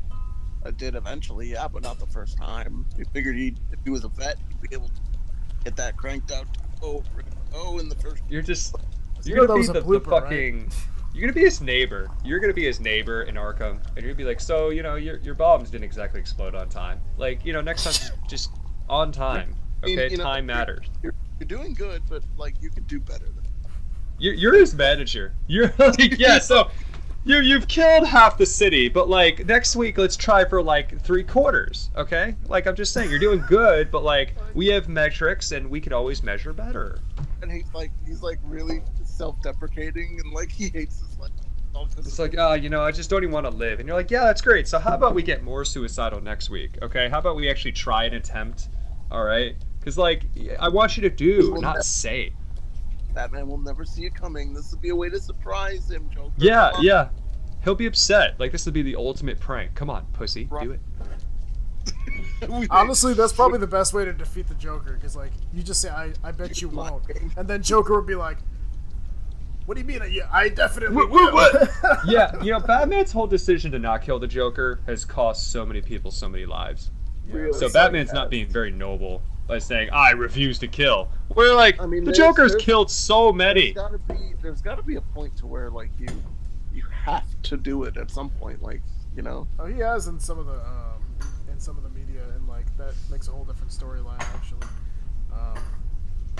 It 0.66 0.78
did 0.78 0.96
eventually, 0.96 1.52
yeah, 1.52 1.68
but 1.68 1.82
not 1.84 2.00
the 2.00 2.08
first 2.08 2.38
time. 2.38 2.86
We 2.98 3.06
figured 3.14 3.36
he, 3.38 3.56
if 3.72 3.80
he 3.84 3.90
was 3.90 4.04
a 4.04 4.10
vet, 4.10 4.38
he'd 4.50 4.62
be 4.70 4.76
able 4.76 4.90
to 4.90 5.02
get 5.64 5.76
that 5.78 5.96
cranked 5.96 6.32
out. 6.32 6.46
Oh, 6.82 7.04
oh, 7.54 7.80
in 7.80 7.88
the 7.90 7.96
first. 7.96 8.24
You're 8.30 8.42
just 8.42 8.76
You 9.24 9.36
you're 9.36 9.48
gonna 9.48 9.60
be 9.62 9.66
the, 9.68 9.72
a 9.80 9.82
the 9.82 9.82
blooper, 9.82 10.08
right? 10.12 10.24
fucking. 10.24 10.72
You're 11.14 11.22
gonna 11.22 11.34
be 11.34 11.42
his 11.46 11.62
neighbor. 11.62 12.10
You're 12.26 12.40
gonna 12.40 12.54
be 12.54 12.66
his 12.66 12.80
neighbor 12.80 13.24
in 13.24 13.36
Arkham, 13.36 13.80
and 13.96 13.98
you're 13.98 14.14
gonna 14.14 14.16
be 14.16 14.24
like, 14.26 14.40
so 14.42 14.70
you 14.70 14.84
know, 14.84 14.96
your 14.96 15.18
your 15.20 15.36
bombs 15.36 15.70
didn't 15.70 15.86
exactly 15.86 16.20
explode 16.20 16.54
on 16.54 16.70
time. 16.70 17.00
Like, 17.18 17.46
you 17.46 17.54
know, 17.54 17.62
next 17.62 17.84
time 17.86 17.94
just, 18.28 18.30
just 18.30 18.50
on 18.90 19.12
time. 19.12 19.56
I 19.84 19.86
mean, 19.86 20.00
Okay, 20.00 20.12
you 20.12 20.18
know, 20.18 20.24
time 20.24 20.46
matters. 20.48 20.86
You're, 21.04 21.14
you're 21.40 21.48
doing 21.48 21.74
good, 21.76 22.02
but 22.10 22.24
like 22.38 22.56
you 22.62 22.70
could 22.70 22.88
do 22.88 23.00
better 23.00 23.26
than. 23.26 23.46
You're, 24.20 24.34
you're 24.34 24.56
his 24.56 24.74
manager. 24.74 25.34
You're 25.48 25.72
like, 25.78 25.98
yeah, 26.20 26.40
so 26.40 26.70
you 27.28 27.40
you've 27.42 27.68
killed 27.68 28.08
half 28.08 28.38
the 28.38 28.46
city, 28.46 28.88
but 28.88 29.10
like 29.10 29.46
next 29.46 29.76
week 29.76 29.98
let's 29.98 30.16
try 30.16 30.46
for 30.46 30.64
like 30.64 31.02
three 31.02 31.24
quarters, 31.24 31.92
okay? 31.96 32.36
Like 32.48 32.68
I'm 32.68 32.76
just 32.76 32.94
saying, 32.94 33.10
you're 33.10 33.20
doing 33.20 33.44
good, 33.48 33.92
but 33.92 34.04
like 34.04 34.36
we 34.54 34.68
have 34.68 34.88
metrics 34.88 35.52
and 35.52 35.70
we 35.70 35.82
could 35.82 35.94
always 35.94 36.24
measure 36.24 36.54
better. 36.54 37.00
And 37.42 37.52
he's 37.52 37.72
like, 37.74 37.92
he's 38.06 38.24
like 38.24 38.40
really 38.44 38.82
self-deprecating 39.04 40.20
and 40.24 40.34
like 40.34 40.52
he 40.52 40.70
hates 40.70 41.02
his 41.02 41.20
life. 41.20 41.32
It's 42.00 42.18
like, 42.18 42.34
ah, 42.40 42.54
you 42.54 42.70
know, 42.70 42.82
I 42.82 42.92
just 42.92 43.08
don't 43.08 43.22
even 43.22 43.34
want 43.34 43.46
to 43.46 43.52
live. 43.52 43.80
And 43.80 43.88
you're 43.88 43.96
like, 43.96 44.10
yeah, 44.10 44.24
that's 44.24 44.42
great. 44.42 44.68
So 44.68 44.80
how 44.80 44.96
about 44.96 45.14
we 45.14 45.22
get 45.22 45.44
more 45.44 45.64
suicidal 45.64 46.22
next 46.22 46.50
week, 46.50 46.80
okay? 46.82 47.08
How 47.08 47.20
about 47.20 47.36
we 47.36 47.50
actually 47.52 47.74
try 47.74 48.06
and 48.06 48.16
attempt, 48.16 48.70
all 49.12 49.24
right? 49.24 49.56
Because 49.80 49.98
like 49.98 50.24
I 50.60 50.70
want 50.70 50.98
you 50.98 51.02
to 51.04 51.10
do, 51.10 51.58
not 51.60 51.84
say. 51.84 52.34
Batman 53.18 53.48
will 53.48 53.58
never 53.58 53.84
see 53.84 54.06
it 54.06 54.14
coming. 54.14 54.54
This 54.54 54.72
will 54.72 54.78
be 54.78 54.90
a 54.90 54.96
way 54.96 55.10
to 55.10 55.20
surprise 55.20 55.90
him, 55.90 56.08
Joker. 56.14 56.32
Yeah, 56.38 56.72
yeah. 56.80 57.10
He'll 57.64 57.74
be 57.74 57.88
upset. 57.88 58.40
Like 58.40 58.52
this 58.52 58.64
will 58.68 58.74
be 58.74 58.84
the 58.84 58.96
ultimate 58.96 59.40
prank. 59.40 59.74
Come 59.74 59.90
on, 59.90 60.06
pussy, 60.14 60.44
do 60.62 60.72
it. 60.72 60.80
Honestly, 62.70 63.16
that's 63.16 63.34
probably 63.42 63.58
the 63.58 63.66
best 63.66 63.92
way 63.92 64.06
to 64.06 64.14
defeat 64.14 64.48
the 64.48 64.54
Joker, 64.54 64.94
because 64.94 65.16
like 65.16 65.32
you 65.52 65.64
just 65.64 65.82
say, 65.82 65.90
"I, 65.90 66.14
I 66.24 66.32
bet 66.32 66.62
you 66.62 66.70
won't," 66.70 67.06
and 67.36 67.48
then 67.48 67.64
Joker 67.64 67.96
would 67.96 68.06
be 68.06 68.14
like, 68.14 68.38
"What 69.66 69.74
do 69.74 69.82
you 69.82 69.88
mean? 69.88 70.02
Yeah, 70.12 70.30
I 70.32 70.50
definitely 70.50 70.96
What- 70.96 71.10
will." 71.10 71.34
what- 71.34 71.70
yeah, 72.06 72.40
you 72.44 72.52
know, 72.52 72.60
Batman's 72.60 73.12
whole 73.12 73.26
decision 73.26 73.72
to 73.72 73.80
not 73.80 74.04
kill 74.04 74.20
the 74.20 74.28
Joker 74.28 74.80
has 74.86 75.04
cost 75.06 75.52
so 75.52 75.66
many 75.66 75.82
people 75.82 76.12
so 76.12 76.30
many 76.30 76.46
lives. 76.46 76.92
Really 77.28 77.52
So 77.54 77.68
sad 77.68 77.74
Batman's 77.88 78.14
not 78.14 78.30
being 78.30 78.48
very 78.48 78.70
noble 78.70 79.24
by 79.48 79.60
saying, 79.60 79.90
"I 79.92 80.12
refuse 80.12 80.60
to 80.60 80.68
kill." 80.68 81.08
We're 81.36 81.54
like, 81.56 81.80
I 81.82 81.86
mean, 81.86 82.04
the 82.04 82.12
Joker's 82.12 82.52
there's- 82.52 82.66
killed 82.66 82.92
so 82.92 83.32
many. 83.32 83.72
There's 83.74 83.76
gotta 83.76 83.98
be 84.00 84.34
there's 84.42 84.62
gotta 84.62 84.84
be 84.84 84.96
a 84.96 85.02
point 85.02 85.36
to 85.38 85.48
where 85.48 85.70
like 85.70 85.90
you 86.00 86.08
you 86.74 86.84
have 87.06 87.26
to 87.44 87.58
do 87.58 87.84
it 87.84 87.98
at 87.98 88.12
some 88.12 88.30
point, 88.30 88.62
like 88.62 88.82
you 89.16 89.22
know. 89.24 89.48
Oh, 89.60 89.66
he 89.66 89.80
has 89.80 90.08
in 90.08 90.20
some 90.20 90.38
of 90.40 90.46
the 90.46 90.54
um, 90.60 91.04
in 91.52 91.60
some 91.60 91.78
of 91.78 91.84
the 91.84 91.90
media, 91.90 92.22
and 92.36 92.48
like 92.48 92.66
that 92.78 92.94
makes 93.12 93.28
a 93.28 93.32
whole 93.32 93.46
different 93.46 93.72
storyline 93.72 94.20
actually. 94.36 94.68
Um, 95.34 95.58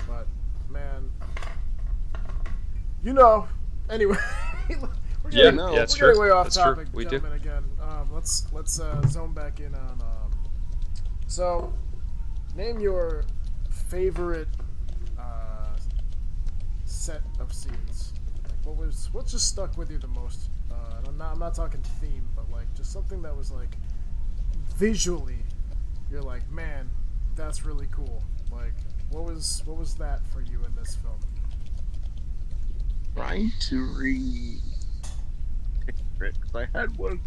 but 0.06 0.26
man, 0.68 1.10
you 3.02 3.12
know. 3.12 3.48
Anyway, 3.90 4.16
we're 4.68 4.76
Yeah, 5.30 5.44
getting, 5.44 5.56
no, 5.56 5.72
yeah, 5.72 5.82
it's 5.82 5.94
we're 5.98 6.08
getting 6.08 6.14
true. 6.20 6.24
way 6.26 6.30
off 6.30 6.44
That's 6.46 6.56
true. 6.56 6.74
topic, 6.74 6.88
We 6.92 7.04
do. 7.04 7.10
gentlemen. 7.12 7.40
Again, 7.40 7.64
um, 7.80 8.10
let's 8.12 8.46
let's 8.52 8.78
uh, 8.78 9.00
zone 9.08 9.32
back 9.32 9.60
in 9.60 9.74
on. 9.74 10.00
Um, 10.02 10.50
so, 11.26 11.72
name 12.58 12.80
your 12.80 13.24
favorite 13.70 14.48
uh, 15.16 15.76
set 16.84 17.22
of 17.38 17.52
scenes. 17.52 18.12
Like, 18.44 18.66
what 18.66 18.76
was 18.76 19.08
what 19.12 19.26
just 19.26 19.48
stuck 19.48 19.78
with 19.78 19.90
you 19.90 19.98
the 19.98 20.08
most? 20.08 20.50
Uh, 20.70 21.00
I'm 21.06 21.16
not 21.16 21.32
I'm 21.32 21.38
not 21.38 21.54
talking 21.54 21.80
theme, 22.00 22.28
but 22.34 22.50
like 22.50 22.66
just 22.74 22.92
something 22.92 23.22
that 23.22 23.34
was 23.34 23.52
like 23.52 23.76
visually, 24.76 25.38
you're 26.10 26.20
like, 26.20 26.50
man, 26.50 26.90
that's 27.36 27.64
really 27.64 27.86
cool. 27.92 28.24
Like, 28.50 28.74
what 29.12 29.24
was 29.24 29.62
what 29.64 29.78
was 29.78 29.94
that 29.94 30.26
for 30.26 30.40
you 30.40 30.64
in 30.64 30.74
this 30.74 30.96
film? 30.96 31.18
Trying 33.14 33.52
to 33.68 33.86
re 33.96 34.58
because 36.18 36.54
I 36.54 36.66
had 36.76 36.96
one 36.96 37.20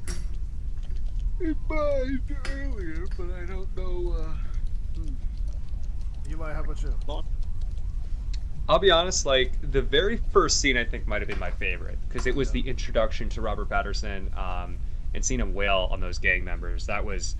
in 1.39 1.55
mind 1.69 2.21
earlier, 2.51 3.05
but 3.17 3.31
I 3.31 3.45
don't 3.45 3.75
know 3.77 4.15
uh 4.19 4.50
Eli, 6.29 6.53
how 6.53 6.63
about 6.63 6.81
you? 6.81 6.93
I'll 8.69 8.79
be 8.79 8.91
honest, 8.91 9.25
like 9.25 9.51
the 9.71 9.81
very 9.81 10.17
first 10.31 10.61
scene 10.61 10.77
I 10.77 10.85
think 10.85 11.05
might 11.05 11.21
have 11.21 11.27
been 11.27 11.39
my 11.39 11.51
favorite 11.51 11.97
because 12.07 12.25
it 12.25 12.33
was 12.33 12.51
the 12.51 12.61
introduction 12.61 13.27
to 13.29 13.41
Robert 13.41 13.69
Patterson 13.69 14.31
um, 14.37 14.77
and 15.13 15.25
seeing 15.25 15.41
him 15.41 15.53
wail 15.53 15.89
on 15.91 15.99
those 15.99 16.17
gang 16.19 16.43
members. 16.43 16.85
That 16.85 17.03
was, 17.03 17.35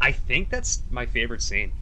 I 0.00 0.12
think 0.12 0.48
that's 0.48 0.82
my 0.90 1.06
favorite 1.06 1.42
scene, 1.42 1.72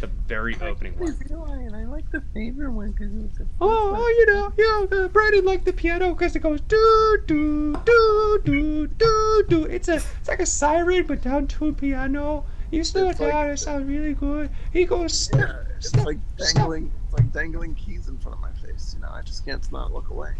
the 0.00 0.08
very 0.08 0.56
opening 0.60 0.98
one. 0.98 1.16
Eli, 1.30 1.58
and 1.58 1.76
I 1.76 1.84
like 1.84 2.10
the 2.10 2.22
favorite 2.34 2.72
one 2.72 2.90
because 2.90 3.12
it 3.12 3.22
was. 3.22 3.38
A 3.38 3.46
Oh, 3.60 3.94
oh, 3.96 4.08
you 4.08 4.26
know, 4.26 4.52
you 4.58 4.88
know, 4.90 5.04
uh, 5.04 5.08
Brandon 5.08 5.44
liked 5.44 5.64
the 5.64 5.72
piano 5.72 6.12
because 6.12 6.34
it 6.34 6.40
goes 6.40 6.60
do 6.62 7.18
do 7.26 7.76
do 7.84 8.40
do 8.44 8.86
do 8.88 9.44
do. 9.48 9.64
It's 9.64 9.86
a, 9.86 9.96
it's 9.96 10.28
like 10.28 10.40
a 10.40 10.46
siren 10.46 11.06
but 11.06 11.22
down 11.22 11.46
to 11.46 11.68
a 11.68 11.72
piano. 11.72 12.44
You 12.70 12.82
slow 12.84 13.06
it 13.06 13.10
It's 13.12 13.20
like- 13.20 13.32
down, 13.32 13.50
it 13.50 13.56
sounds 13.58 13.86
really 13.88 14.14
good. 14.14 14.50
He 14.72 14.84
goes, 14.84 15.30
Yeah, 15.34 15.62
it's 15.76 15.88
stop, 15.88 16.06
like 16.06 16.18
stop. 16.36 16.54
dangling. 16.54 16.92
It's 17.04 17.12
like 17.14 17.32
dangling 17.32 17.74
keys 17.74 18.08
in 18.08 18.18
front 18.18 18.36
of 18.36 18.40
my 18.42 18.50
face. 18.66 18.94
You 18.96 19.02
know, 19.02 19.10
I 19.10 19.22
just 19.22 19.44
can't 19.44 19.70
not 19.72 19.92
look 19.92 20.10
away. 20.10 20.34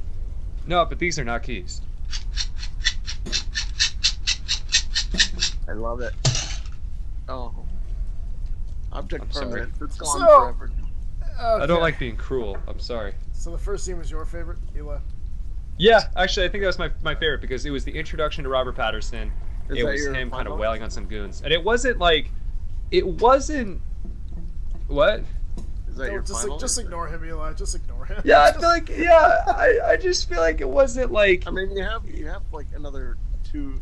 No, 0.66 0.84
but 0.84 0.98
these 0.98 1.18
are 1.18 1.24
not 1.24 1.42
keys. 1.42 1.80
I 5.68 5.72
love 5.72 6.00
it. 6.00 6.12
Oh. 7.28 7.52
Object 8.92 9.24
I'm 9.24 9.32
sorry. 9.32 9.62
It's 9.80 9.96
gone 9.96 10.18
So- 10.20 10.26
forever. 10.26 10.70
I 11.38 11.66
don't 11.66 11.80
like 11.82 11.98
being 11.98 12.16
cruel. 12.16 12.56
I'm 12.66 12.80
sorry. 12.80 13.12
So 13.34 13.50
the 13.50 13.58
first 13.58 13.84
scene 13.84 13.98
was 13.98 14.10
your 14.10 14.24
favorite, 14.24 14.58
Eli. 14.74 14.98
Yeah, 15.76 16.00
actually, 16.16 16.46
I 16.46 16.48
think 16.48 16.62
that 16.62 16.68
was 16.68 16.78
my, 16.78 16.90
my 17.02 17.14
favorite 17.14 17.42
because 17.42 17.66
it 17.66 17.70
was 17.70 17.84
the 17.84 17.92
introduction 17.96 18.42
to 18.44 18.48
Robert 18.50 18.74
Patterson. 18.74 19.30
Is 19.70 19.78
it 19.78 19.84
was 19.84 20.06
him 20.06 20.30
kind 20.30 20.48
of 20.48 20.58
wailing 20.58 20.82
on 20.82 20.90
some 20.90 21.06
goons, 21.06 21.42
and 21.42 21.52
it 21.52 21.62
wasn't 21.62 21.98
like, 21.98 22.30
it 22.90 23.06
wasn't. 23.06 23.80
What? 24.88 25.24
Is 25.88 25.96
that 25.96 26.12
your 26.12 26.20
just, 26.20 26.42
final? 26.42 26.58
just 26.58 26.78
ignore 26.78 27.08
him, 27.08 27.24
Eli. 27.24 27.54
Just 27.54 27.74
ignore 27.74 28.04
him. 28.04 28.20
Yeah, 28.24 28.42
I 28.42 28.52
feel 28.58 28.68
like 28.68 28.88
yeah, 28.90 29.42
I, 29.46 29.78
I 29.84 29.96
just 29.96 30.28
feel 30.28 30.40
like 30.40 30.60
it 30.60 30.68
wasn't 30.68 31.10
like 31.10 31.44
I 31.46 31.50
mean, 31.50 31.70
you 31.70 31.82
have 31.82 32.08
you 32.08 32.26
have 32.26 32.42
like 32.52 32.66
another 32.74 33.16
two, 33.42 33.80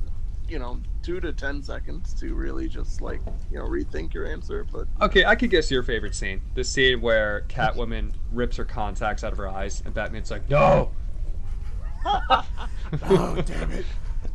you 0.49 0.59
know, 0.59 0.81
two 1.03 1.21
to 1.21 1.33
ten 1.33 1.63
seconds 1.63 2.15
to 2.15 2.35
really 2.35 2.69
just 2.69 3.01
like 3.03 3.21
you 3.51 3.59
know 3.59 3.65
rethink 3.65 4.15
your 4.15 4.27
answer. 4.27 4.65
But 4.71 4.87
Okay, 5.03 5.25
I 5.25 5.35
could 5.35 5.51
guess 5.51 5.71
your 5.71 5.83
favorite 5.83 6.15
scene. 6.15 6.41
The 6.55 6.65
scene 6.65 7.01
where 7.01 7.45
Catwoman 7.49 8.13
rips 8.33 8.57
her 8.57 8.65
contacts 8.65 9.25
out 9.25 9.33
of 9.33 9.39
her 9.39 9.49
eyes, 9.49 9.83
and 9.85 9.93
Batman's 9.93 10.31
like, 10.31 10.49
"No, 10.49 10.91
Oh 12.05 13.43
damn 13.47 13.73
it! 13.73 13.87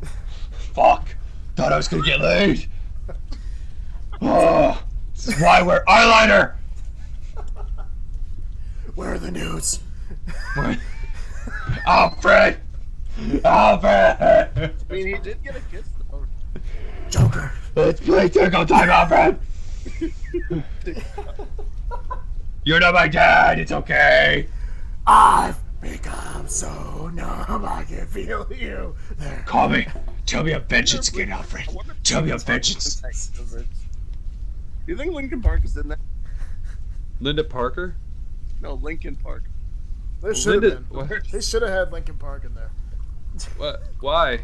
fuck, 0.52 1.16
thought 1.60 1.74
I 1.74 1.78
was 1.78 1.90
gonna 1.90 2.04
get 2.04 2.22
laid." 2.22 2.68
Oh, 4.22 4.82
this 5.14 5.28
is 5.28 5.42
why 5.42 5.60
I 5.60 5.62
wear 5.62 5.84
eyeliner. 5.88 6.54
Where 8.96 9.14
are 9.14 9.20
the 9.20 9.32
nudes? 9.32 9.82
What? 10.56 10.78
Alfred, 11.86 12.60
Alfred, 13.44 14.18
I 14.22 14.72
mean, 14.90 15.08
he 15.08 15.14
did 15.16 15.44
get 15.44 15.58
a 15.58 15.62
kiss. 15.72 15.86
Though. 16.10 16.26
Joker. 17.10 17.52
it's 17.76 18.00
play 18.00 18.30
tackle 18.30 18.66
time, 18.66 18.90
Alfred. 18.90 19.40
You're 22.64 22.80
not 22.80 22.94
my 22.94 23.08
dad. 23.08 23.60
It's 23.60 23.72
okay. 23.72 24.48
I've 25.06 25.58
become 25.82 26.48
so 26.48 27.10
numb 27.14 27.66
I 27.66 27.84
can 27.84 28.06
feel 28.08 28.48
you 28.54 28.96
there. 29.18 29.44
Call 29.46 29.70
me. 29.70 29.88
Tell 30.30 30.44
me 30.44 30.52
a 30.52 30.60
vengeance 30.60 31.10
again, 31.10 31.32
Alfred. 31.32 31.68
I 31.70 31.72
wonder 31.74 31.92
if 31.94 32.04
Tell 32.04 32.22
me 32.22 32.30
a 32.30 32.34
Linkin 32.34 32.46
vengeance. 32.54 32.86
is 33.04 33.32
in 33.54 33.58
that. 33.58 33.66
Do 34.86 34.92
you 34.92 34.96
think 34.98 35.14
Linkin 35.14 35.42
Park 35.42 35.66
is 35.66 35.76
in 35.76 35.88
there? 35.88 35.98
Linda 37.20 37.44
Parker. 37.44 37.96
No, 38.62 38.76
Linkin 38.76 39.16
Park. 39.16 39.44
They 40.22 40.34
should 40.34 40.62
Linda. 40.62 40.70
have 40.76 40.90
been. 40.90 40.98
What? 41.00 41.32
They 41.32 41.42
should 41.42 41.62
have 41.64 41.72
had 41.72 41.92
Linkin 41.92 42.18
Park 42.18 42.46
in 42.46 42.54
there. 42.54 42.70
what? 43.58 43.82
Why? 44.02 44.42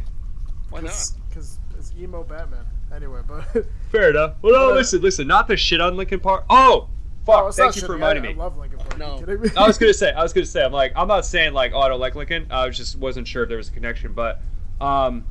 Why 0.72 0.82
not? 0.82 1.12
Because 1.30 1.60
it's 1.78 1.94
emo 2.00 2.24
Batman. 2.24 2.66
Anyway, 2.94 3.22
but 3.28 3.44
Fair 3.92 4.10
enough. 4.10 4.36
Well, 4.42 4.54
no, 4.54 4.60
But, 4.68 4.72
uh, 4.72 4.76
listen, 4.76 5.02
listen. 5.02 5.28
Not 5.28 5.48
the 5.48 5.58
shit 5.58 5.82
on 5.82 5.98
Linkin 5.98 6.20
Park. 6.20 6.46
Oh, 6.50 6.90
fuck! 7.26 7.44
Oh, 7.46 7.52
thank 7.52 7.76
you 7.76 7.82
for 7.84 7.94
reminding 7.94 8.24
me. 8.24 8.30
I 8.30 8.34
love 8.34 8.58
Linkin 8.58 8.80
Park. 8.80 8.98
No. 8.98 9.20
You 9.20 9.38
me? 9.38 9.50
I 9.58 9.68
was 9.68 9.78
gonna 9.78 9.94
say, 10.04 10.12
I 10.14 10.24
was 10.24 10.34
gonna 10.34 10.46
say, 10.46 10.64
I'm 10.64 10.72
like, 10.72 10.94
I'm 10.96 11.08
not 11.08 11.26
saying 11.26 11.54
like, 11.54 11.74
oh, 11.74 11.80
I 11.82 11.90
don't 11.90 12.00
like 12.00 12.16
Linkin. 12.16 12.48
I 12.50 12.70
just 12.70 12.96
wasn't 12.98 13.28
sure 13.28 13.44
if 13.44 13.50
there 13.50 13.58
was 13.58 13.70
a 13.70 13.72
connection, 13.74 14.14
but, 14.14 14.42
um, 14.82 15.26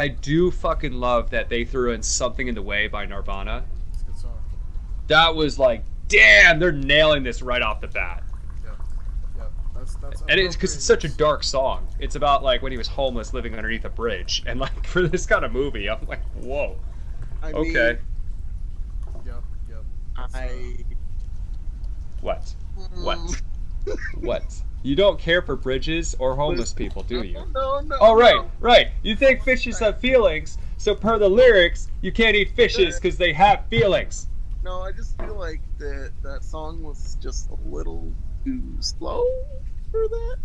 I 0.00 0.08
do 0.08 0.50
fucking 0.50 0.94
love 0.94 1.28
that 1.28 1.50
they 1.50 1.66
threw 1.66 1.92
in 1.92 2.02
something 2.02 2.48
in 2.48 2.54
the 2.54 2.62
way 2.62 2.88
by 2.88 3.04
Nirvana. 3.04 3.64
It's 3.92 4.00
a 4.00 4.04
good 4.06 4.16
song. 4.16 4.38
That 5.08 5.34
was 5.34 5.58
like, 5.58 5.84
damn, 6.08 6.58
they're 6.58 6.72
nailing 6.72 7.22
this 7.22 7.42
right 7.42 7.60
off 7.60 7.82
the 7.82 7.88
bat. 7.88 8.22
Yeah, 8.64 8.70
yeah. 9.36 9.44
That's 9.74 9.96
that's. 9.96 10.22
And 10.22 10.40
it's 10.40 10.56
because 10.56 10.74
it's 10.74 10.86
such 10.86 11.04
a 11.04 11.08
dark 11.10 11.44
song. 11.44 11.86
It's 11.98 12.14
about 12.14 12.42
like 12.42 12.62
when 12.62 12.72
he 12.72 12.78
was 12.78 12.88
homeless, 12.88 13.34
living 13.34 13.54
underneath 13.54 13.84
a 13.84 13.90
bridge, 13.90 14.42
and 14.46 14.58
like 14.58 14.86
for 14.86 15.06
this 15.06 15.26
kind 15.26 15.44
of 15.44 15.52
movie, 15.52 15.90
I'm 15.90 16.06
like, 16.06 16.22
whoa, 16.36 16.78
I 17.42 17.52
okay, 17.52 17.98
Yep, 19.26 19.42
yep. 19.68 19.84
I. 20.16 20.76
what, 22.22 22.54
what, 22.94 23.42
what? 24.14 24.62
You 24.82 24.96
don't 24.96 25.18
care 25.18 25.42
for 25.42 25.56
bridges 25.56 26.16
or 26.18 26.34
homeless 26.34 26.72
people, 26.72 27.02
do 27.02 27.22
you? 27.22 27.44
No, 27.54 27.80
no. 27.80 27.96
Oh 28.00 28.14
right, 28.14 28.36
no. 28.36 28.50
right. 28.60 28.88
You 29.02 29.14
think 29.14 29.42
fishes 29.42 29.78
have 29.80 29.98
feelings, 30.00 30.56
so 30.78 30.94
per 30.94 31.18
the 31.18 31.28
lyrics, 31.28 31.88
you 32.00 32.12
can't 32.12 32.34
eat 32.34 32.50
fishes 32.56 32.94
because 32.98 33.18
they 33.18 33.32
have 33.34 33.66
feelings. 33.68 34.28
No, 34.64 34.80
I 34.80 34.92
just 34.92 35.16
feel 35.18 35.36
like 35.38 35.60
that 35.78 36.12
that 36.22 36.42
song 36.44 36.82
was 36.82 37.16
just 37.20 37.50
a 37.50 37.56
little 37.68 38.10
too 38.44 38.62
slow 38.80 39.22
for 39.90 40.08
that. 40.08 40.36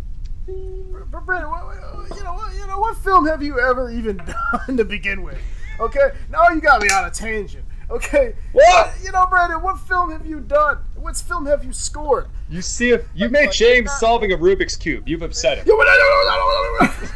But 1.10 1.24
Brandon, 1.26 1.50
what, 1.50 1.66
what- 1.66 2.16
you 2.16 2.22
know 2.24 2.34
what? 2.34 2.54
You 2.54 2.66
know 2.66 2.78
what 2.78 2.96
film 2.98 3.26
have 3.26 3.42
you 3.42 3.58
ever 3.58 3.90
even 3.90 4.16
done 4.66 4.76
to 4.76 4.84
begin 4.84 5.22
with? 5.22 5.38
Okay, 5.80 6.10
now 6.30 6.48
you 6.50 6.60
got 6.60 6.80
me 6.82 6.88
on 6.88 7.04
a 7.06 7.10
tangent. 7.10 7.64
Okay, 7.88 8.34
What? 8.52 8.94
You 9.02 9.12
know, 9.12 9.26
Brandon, 9.28 9.62
what 9.62 9.78
film 9.78 10.10
have 10.10 10.26
you 10.26 10.40
done? 10.40 10.78
What 10.96 11.16
film 11.16 11.46
have 11.46 11.64
you 11.64 11.72
scored? 11.72 12.26
You 12.48 12.60
see, 12.60 12.90
if 12.90 13.06
you 13.14 13.28
made 13.28 13.52
James 13.52 13.92
solving 13.98 14.32
a 14.32 14.36
Rubik's 14.36 14.74
cube, 14.76 15.08
you've 15.08 15.22
upset 15.22 15.58
him. 15.58 15.66
You- 15.68 15.80
Is 15.80 15.86
that 15.86 17.12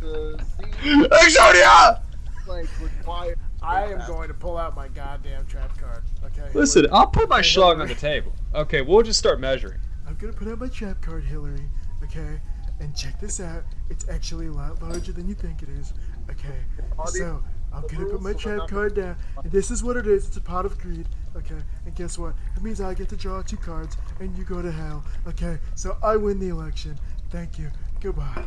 the 0.00 0.44
scene 0.58 1.04
Exodia! 1.04 2.00
like 2.46 2.68
required? 2.80 3.38
I 3.62 3.84
am 3.86 4.06
going 4.06 4.28
to 4.28 4.34
pull 4.34 4.56
out 4.56 4.76
my 4.76 4.88
goddamn 4.88 5.46
trap 5.46 5.76
card. 5.78 6.04
Okay. 6.24 6.48
Listen, 6.54 6.86
I'll 6.92 7.08
put 7.08 7.28
my 7.28 7.38
Hey, 7.38 7.42
schlong 7.42 7.80
on 7.80 7.88
the 7.88 7.94
table. 7.94 8.32
Okay, 8.54 8.82
we'll 8.82 9.02
just 9.02 9.18
start 9.18 9.40
measuring. 9.40 9.78
I'm 10.06 10.14
gonna 10.16 10.32
put 10.32 10.46
out 10.46 10.60
my 10.60 10.68
trap 10.68 11.00
card, 11.02 11.24
Hillary. 11.24 11.66
Okay, 12.04 12.40
and 12.80 12.94
check 12.94 13.18
this 13.18 13.40
out. 13.40 13.64
It's 13.90 14.08
actually 14.08 14.46
a 14.46 14.52
lot 14.52 14.80
larger 14.82 15.12
than 15.12 15.26
you 15.26 15.34
think 15.34 15.62
it 15.62 15.68
is. 15.70 15.92
Okay, 16.30 16.60
so 17.06 17.42
I'm 17.76 17.82
the 17.82 17.88
gonna 17.94 18.06
put 18.06 18.22
my 18.22 18.30
are 18.30 18.34
trap 18.34 18.68
card 18.68 18.94
down, 18.94 19.16
and 19.42 19.52
this 19.52 19.70
is 19.70 19.82
what 19.84 19.96
it 19.96 20.06
is. 20.06 20.26
It's 20.26 20.36
a 20.36 20.40
pot 20.40 20.64
of 20.66 20.78
greed. 20.78 21.06
Okay, 21.36 21.58
and 21.84 21.94
guess 21.94 22.18
what? 22.18 22.34
It 22.56 22.62
means 22.62 22.80
I 22.80 22.94
get 22.94 23.08
to 23.10 23.16
draw 23.16 23.42
two 23.42 23.56
cards, 23.58 23.96
and 24.20 24.36
you 24.38 24.44
go 24.44 24.62
to 24.62 24.72
hell. 24.72 25.04
Okay, 25.28 25.58
so 25.74 25.96
I 26.02 26.16
win 26.16 26.38
the 26.38 26.48
election. 26.48 26.98
Thank 27.30 27.58
you. 27.58 27.70
Goodbye. 28.00 28.44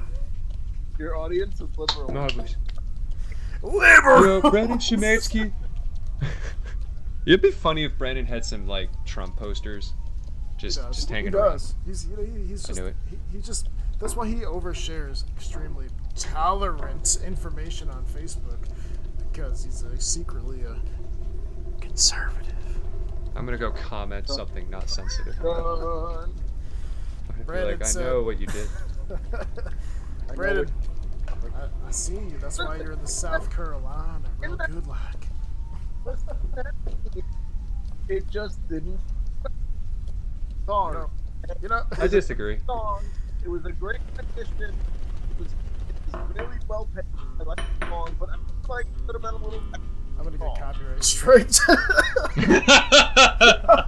Your 0.98 1.15
audience 1.15 1.62
is 1.62 1.70
liberal. 1.78 2.12
No, 2.12 2.28
please. 2.28 2.58
Liberal. 3.62 4.26
Yo, 4.26 4.50
Brandon 4.52 4.78
Chematsky. 4.78 5.52
It'd 7.26 7.42
be 7.42 7.52
funny 7.52 7.84
if 7.84 7.98
Brandon 7.98 8.26
had 8.26 8.44
some 8.44 8.68
like 8.68 8.89
Trump 9.06 9.36
posters, 9.36 9.94
just 10.58 10.78
He 10.80 10.84
does. 10.86 10.96
just 10.96 11.10
hanging 11.10 11.32
he 11.32 11.38
around. 11.38 11.52
does. 11.52 11.76
He's 11.86 12.04
he, 12.04 12.48
he's 12.48 12.65
I 12.65 12.68
just 12.70 12.80
knew 12.80 12.88
it. 12.88 12.96
He, 13.10 13.18
he 13.34 13.42
just 13.42 13.70
that's 14.00 14.15
why 14.15 14.28
he 14.28 14.38
overshares 14.38 15.26
extremely 15.36 15.88
tolerant 16.15 17.18
information 17.26 17.89
on 17.89 18.04
Facebook 18.06 18.68
because 19.39 19.63
he's 19.63 19.84
a, 19.84 19.99
secretly 20.02 20.63
a 20.63 20.75
conservative. 21.80 22.54
I'm 23.36 23.45
gonna 23.45 23.58
go 23.58 23.71
comment 23.71 24.28
something 24.28 24.69
not 24.69 24.89
sensitive. 24.89 25.36
Done. 25.41 26.34
I'm 27.30 27.38
be 27.38 27.43
Brandon 27.45 27.80
like, 27.80 27.95
I 27.95 28.02
know 28.02 28.19
uh, 28.19 28.23
what 28.23 28.39
you 28.39 28.47
did. 28.47 28.67
I 30.30 30.36
Brandon, 30.36 30.69
I, 31.56 31.88
I 31.88 31.91
see 31.91 32.15
you. 32.15 32.38
That's 32.41 32.60
why 32.60 32.78
you're 32.78 32.91
in 32.91 33.02
the 33.02 33.08
South 33.08 33.49
Carolina. 33.49 34.30
Real 34.39 34.58
good 34.58 34.88
luck. 34.88 35.25
It 38.10 38.28
just 38.30 38.67
didn't. 38.67 38.99
Song. 40.65 40.93
You 40.93 40.99
know, 40.99 41.10
you 41.62 41.67
know 41.69 41.84
I 41.97 42.08
disagree. 42.08 42.60
song. 42.65 43.04
It 43.41 43.47
was 43.47 43.65
a 43.65 43.71
great 43.71 44.02
rendition. 44.17 44.75
It 44.75 45.39
was, 45.39 45.47
it 45.47 46.13
was 46.13 46.36
really 46.36 46.58
well 46.67 46.89
paid. 46.93 47.06
I 47.39 47.43
like 47.43 47.62
the 47.80 47.86
song, 47.88 48.13
but 48.19 48.30
I 48.32 48.36
feel 48.69 48.75
like 48.77 48.86
it 48.86 49.05
could 49.05 49.15
have 49.15 49.21
been 49.21 49.34
a 49.34 49.45
little. 49.45 49.62
I'm 50.17 50.23
gonna 50.25 50.38
Oh. 50.41 50.53
get 50.53 50.63
copyright 50.63 51.03
straight. 51.03 51.60
I 51.67 51.75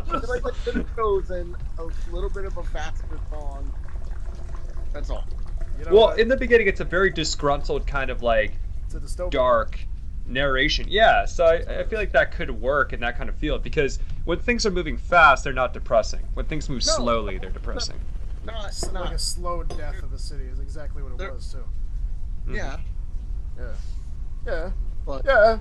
like 0.28 0.44
they 0.44 0.52
could 0.64 0.76
have 0.76 0.96
chosen 0.96 1.56
a 1.78 1.84
little 2.14 2.30
bit 2.30 2.46
of 2.46 2.58
a 2.58 2.64
faster 2.64 3.20
song. 3.30 3.72
That's 4.94 5.10
all. 5.10 5.26
you 5.78 5.86
know 5.86 5.92
well, 5.92 6.02
what? 6.08 6.20
in 6.20 6.28
the 6.28 6.38
beginning, 6.38 6.68
it's 6.68 6.80
a 6.80 6.86
very 6.86 7.10
disgruntled 7.10 7.86
kind 7.86 8.10
of 8.10 8.24
like 8.24 8.54
it's 8.86 8.96
a 8.96 9.00
dystopian. 9.00 9.32
dark 9.32 9.80
narration. 10.26 10.86
Yeah, 10.90 11.26
so 11.26 11.46
I, 11.46 11.80
I 11.80 11.84
feel 11.84 12.00
like 12.00 12.12
that 12.14 12.32
could 12.32 12.52
work 12.52 12.94
in 12.94 13.00
that 13.02 13.18
kind 13.18 13.30
of 13.30 13.36
field 13.36 13.64
because 13.64 14.00
when 14.26 14.40
things 14.40 14.66
are 14.66 14.72
moving 14.72 14.98
fast, 14.98 15.44
they're 15.44 15.54
not 15.54 15.74
depressing. 15.74 16.22
When 16.34 16.46
things 16.46 16.70
move 16.70 16.86
No. 16.86 16.94
slowly, 16.94 17.38
they're 17.40 17.50
depressing. 17.50 18.00
Not, 18.46 18.68
It's 18.70 18.92
like 18.92 19.14
a 19.14 19.20
slow 19.20 19.64
death 19.64 20.02
of 20.02 20.12
the 20.12 20.20
city 20.20 20.46
is 20.46 20.60
exactly 20.60 21.04
what 21.04 21.12
it 21.12 21.18
There- 21.18 21.34
was 21.34 21.52
too. 21.52 21.64
Yeah, 22.50 22.78
mm-hmm. 22.78 23.62
Yeah. 23.64 23.74
Yeah. 24.46 24.72
but 25.06 25.24
Yeah. 25.26 25.60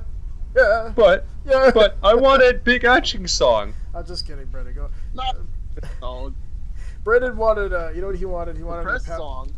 Yeah, 0.57 0.93
but 0.97 1.27
yeah. 1.47 1.71
but 1.73 1.97
I 2.03 2.15
wanted 2.15 2.65
Big 2.65 2.85
Etching 2.85 3.27
song. 3.29 3.73
I'm 3.95 4.05
just 4.05 4.27
kidding, 4.27 4.47
Brendan. 4.47 4.75
Go. 4.75 4.91
Not 5.15 5.37
a 5.83 5.87
song, 6.01 6.35
Brendan 7.05 7.37
wanted. 7.37 7.73
Uh, 7.73 7.91
you 7.91 8.01
know 8.01 8.09
what 8.09 8.17
he 8.17 8.25
wanted? 8.25 8.57
He 8.57 8.65
wanted. 8.65 8.83
press 8.83 9.07
a 9.07 9.11
pa- 9.11 9.17
song. 9.17 9.55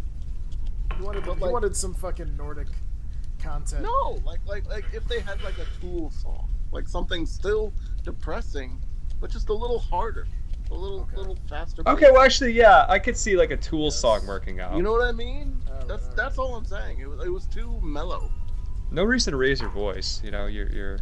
He 0.98 1.02
wanted. 1.02 1.24
but 1.24 1.36
he 1.36 1.40
like- 1.40 1.52
wanted 1.52 1.74
some 1.74 1.94
fucking 1.94 2.36
Nordic 2.36 2.68
content. 3.38 3.84
No, 3.84 4.20
like 4.26 4.40
like 4.44 4.66
like 4.68 4.84
if 4.92 5.06
they 5.08 5.20
had 5.20 5.42
like 5.42 5.56
a 5.58 5.66
Tool 5.80 6.10
song, 6.10 6.50
like 6.72 6.86
something 6.86 7.24
still 7.24 7.72
depressing, 8.02 8.78
but 9.18 9.30
just 9.30 9.48
a 9.48 9.54
little 9.54 9.78
harder, 9.78 10.26
a 10.70 10.74
little 10.74 11.00
Okay. 11.00 11.16
little 11.16 11.38
faster. 11.48 11.82
Okay, 11.86 12.10
well 12.10 12.20
actually, 12.20 12.52
yeah, 12.52 12.84
I 12.86 12.98
could 12.98 13.16
see 13.16 13.34
like 13.34 13.50
a 13.50 13.56
Tool 13.56 13.84
Yes. 13.84 13.98
song 13.98 14.26
working 14.26 14.60
out. 14.60 14.76
You 14.76 14.82
know 14.82 14.92
what 14.92 15.08
I 15.08 15.12
mean? 15.12 15.58
Alright, 15.68 15.88
that's 15.88 16.02
alright. 16.02 16.16
that's 16.18 16.36
all 16.38 16.54
I'm 16.54 16.66
saying. 16.66 16.98
It 16.98 17.08
was 17.08 17.24
it 17.24 17.30
was 17.32 17.46
too 17.46 17.80
mellow. 17.82 18.30
No 18.92 19.04
reason 19.04 19.32
to 19.32 19.36
raise 19.36 19.60
your 19.60 19.70
voice. 19.70 20.20
You 20.24 20.30
know, 20.30 20.46
you're 20.46 20.68
you're 20.70 20.98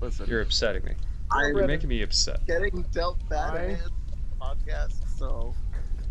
Listen, 0.00 0.26
you're 0.28 0.40
upsetting 0.40 0.84
me. 0.84 0.92
I'm 1.32 1.54
You're 1.56 1.66
making 1.66 1.88
me 1.88 2.02
upset. 2.02 2.44
getting 2.46 2.82
dealt 2.92 3.16
bad 3.28 3.54
I- 3.54 3.60
hands 3.74 3.90
podcast, 4.40 5.18
so 5.18 5.54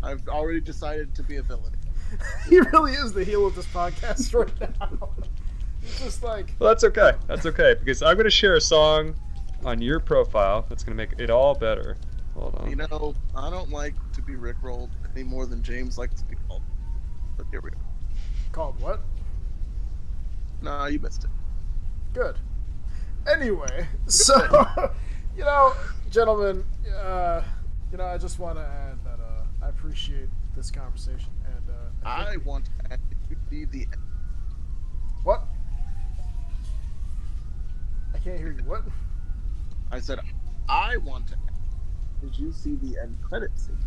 I've 0.02 0.26
already 0.28 0.60
decided 0.60 1.14
to 1.16 1.22
be 1.22 1.36
a 1.36 1.42
villain. 1.42 1.74
he 2.48 2.58
really 2.60 2.92
is 2.92 3.12
the 3.12 3.24
heel 3.24 3.46
of 3.46 3.54
this 3.54 3.66
podcast 3.66 4.34
right 4.60 4.80
now. 4.80 5.10
He's 5.82 5.98
just 6.00 6.22
like. 6.22 6.54
Well, 6.58 6.70
that's 6.70 6.84
okay. 6.84 7.12
That's 7.26 7.46
okay 7.46 7.74
because 7.78 8.02
I'm 8.02 8.16
gonna 8.16 8.30
share 8.30 8.54
a 8.54 8.60
song 8.60 9.14
on 9.64 9.82
your 9.82 10.00
profile 10.00 10.64
that's 10.68 10.84
gonna 10.84 10.96
make 10.96 11.10
it 11.18 11.30
all 11.30 11.54
better. 11.54 11.96
Hold 12.34 12.54
on. 12.56 12.70
You 12.70 12.76
know, 12.76 13.14
I 13.36 13.50
don't 13.50 13.70
like 13.70 13.94
to 14.12 14.22
be 14.22 14.34
rickrolled 14.34 14.90
any 15.14 15.24
more 15.24 15.46
than 15.46 15.62
James 15.62 15.98
likes 15.98 16.20
to 16.22 16.24
be 16.26 16.36
called. 16.48 16.62
But 17.36 17.46
here 17.50 17.60
we 17.60 17.70
go. 17.70 17.76
Called 18.52 18.80
what? 18.80 19.00
Nah, 20.62 20.86
you 20.86 20.98
missed 20.98 21.24
it. 21.24 21.30
Good. 22.12 22.36
Anyway, 23.30 23.86
so 24.06 24.34
you 25.36 25.44
know, 25.44 25.72
gentlemen, 26.10 26.64
uh, 26.96 27.42
you 27.90 27.98
know, 27.98 28.04
I 28.04 28.18
just 28.18 28.38
want 28.38 28.58
to 28.58 28.64
add 28.64 29.02
that 29.04 29.22
uh, 29.22 29.44
I 29.64 29.68
appreciate 29.68 30.28
this 30.56 30.70
conversation, 30.70 31.30
and 31.44 31.70
uh, 31.70 32.08
I 32.08 32.32
I 32.32 32.36
want 32.38 32.66
to 32.66 32.92
add 32.92 33.00
you 33.28 33.36
see 33.48 33.64
the 33.64 33.86
what? 35.22 35.44
I 38.14 38.18
can't 38.18 38.38
hear 38.38 38.52
you. 38.52 38.64
What? 38.64 38.82
I 39.92 40.00
said 40.00 40.18
I 40.68 40.96
want 40.98 41.28
to 41.28 41.34
add. 41.34 42.20
Did 42.22 42.38
you 42.38 42.52
see 42.52 42.76
the 42.76 42.98
end 43.00 43.18
credit 43.22 43.50
scene? 43.58 43.78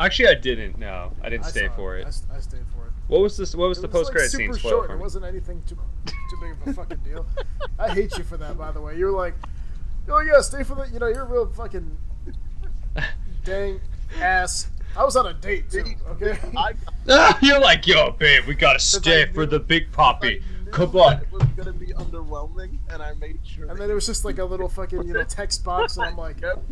Actually, 0.00 0.28
I 0.28 0.34
didn't. 0.34 0.78
No, 0.78 1.12
I 1.22 1.28
didn't 1.28 1.46
I 1.46 1.48
stay 1.50 1.68
for 1.74 1.96
I, 1.96 2.00
it. 2.00 2.06
s- 2.06 2.24
I 2.32 2.38
stayed 2.40 2.60
for 2.74 2.86
it. 2.86 2.92
What 3.08 3.20
was 3.20 3.36
this? 3.36 3.54
What 3.54 3.68
was 3.68 3.78
It 3.78 3.82
the 3.82 3.88
was, 3.88 3.96
post 4.08 4.12
credit 4.12 4.24
like, 4.26 4.30
scene? 4.30 4.52
super 4.54 4.58
Spoil 4.58 4.70
it 4.70 4.74
short. 4.74 4.86
for 4.88 4.94
It 4.94 5.00
wasn't 5.00 5.24
anything 5.24 5.62
too 5.66 5.76
too 6.06 6.14
big 6.40 6.52
of 6.52 6.68
a 6.68 6.72
fucking 6.72 6.98
deal. 6.98 7.26
I 7.78 7.88
hate 7.94 8.16
you 8.16 8.24
for 8.24 8.36
that, 8.36 8.56
by 8.58 8.70
the 8.70 8.80
way. 8.80 8.96
You're 8.96 9.10
like, 9.12 9.34
oh 10.08 10.20
yeah, 10.20 10.40
stay 10.40 10.62
for 10.62 10.74
the. 10.76 10.88
You 10.92 10.98
know, 11.00 11.08
you're 11.08 11.22
a 11.22 11.26
real 11.26 11.46
fucking 11.46 11.96
dang 13.44 13.80
ass. 14.20 14.70
I 14.96 15.04
was 15.04 15.16
on 15.16 15.26
a 15.26 15.34
date 15.34 15.70
too. 15.70 15.84
Okay. 16.10 16.38
I, 16.56 16.72
Ah, 17.08 17.38
You're 17.42 17.60
like, 17.60 17.86
yo, 17.86 18.10
babe, 18.12 18.44
we 18.46 18.54
gotta 18.54 18.78
stay 18.80 19.22
I 19.22 19.32
for 19.32 19.46
the 19.46 19.60
big 19.60 19.90
poppy. 19.92 20.42
Come 20.70 20.94
on. 20.96 21.14
It 21.22 21.32
was 21.32 21.42
gonna 21.56 21.72
be 21.72 21.86
underwhelming, 21.88 22.78
and 22.90 23.02
I 23.02 23.14
made 23.14 23.38
sure. 23.42 23.70
And 23.70 23.78
then 23.78 23.90
it 23.90 23.94
was 23.94 24.06
just 24.06 24.24
like 24.24 24.38
a 24.38 24.44
little 24.44 24.68
fucking 24.68 25.06
you 25.06 25.14
know 25.14 25.22
text 25.28 25.64
box, 25.64 25.96
and 25.96 26.06
I'm 26.06 26.16
like, 26.16 26.40
Yep. 26.40 26.62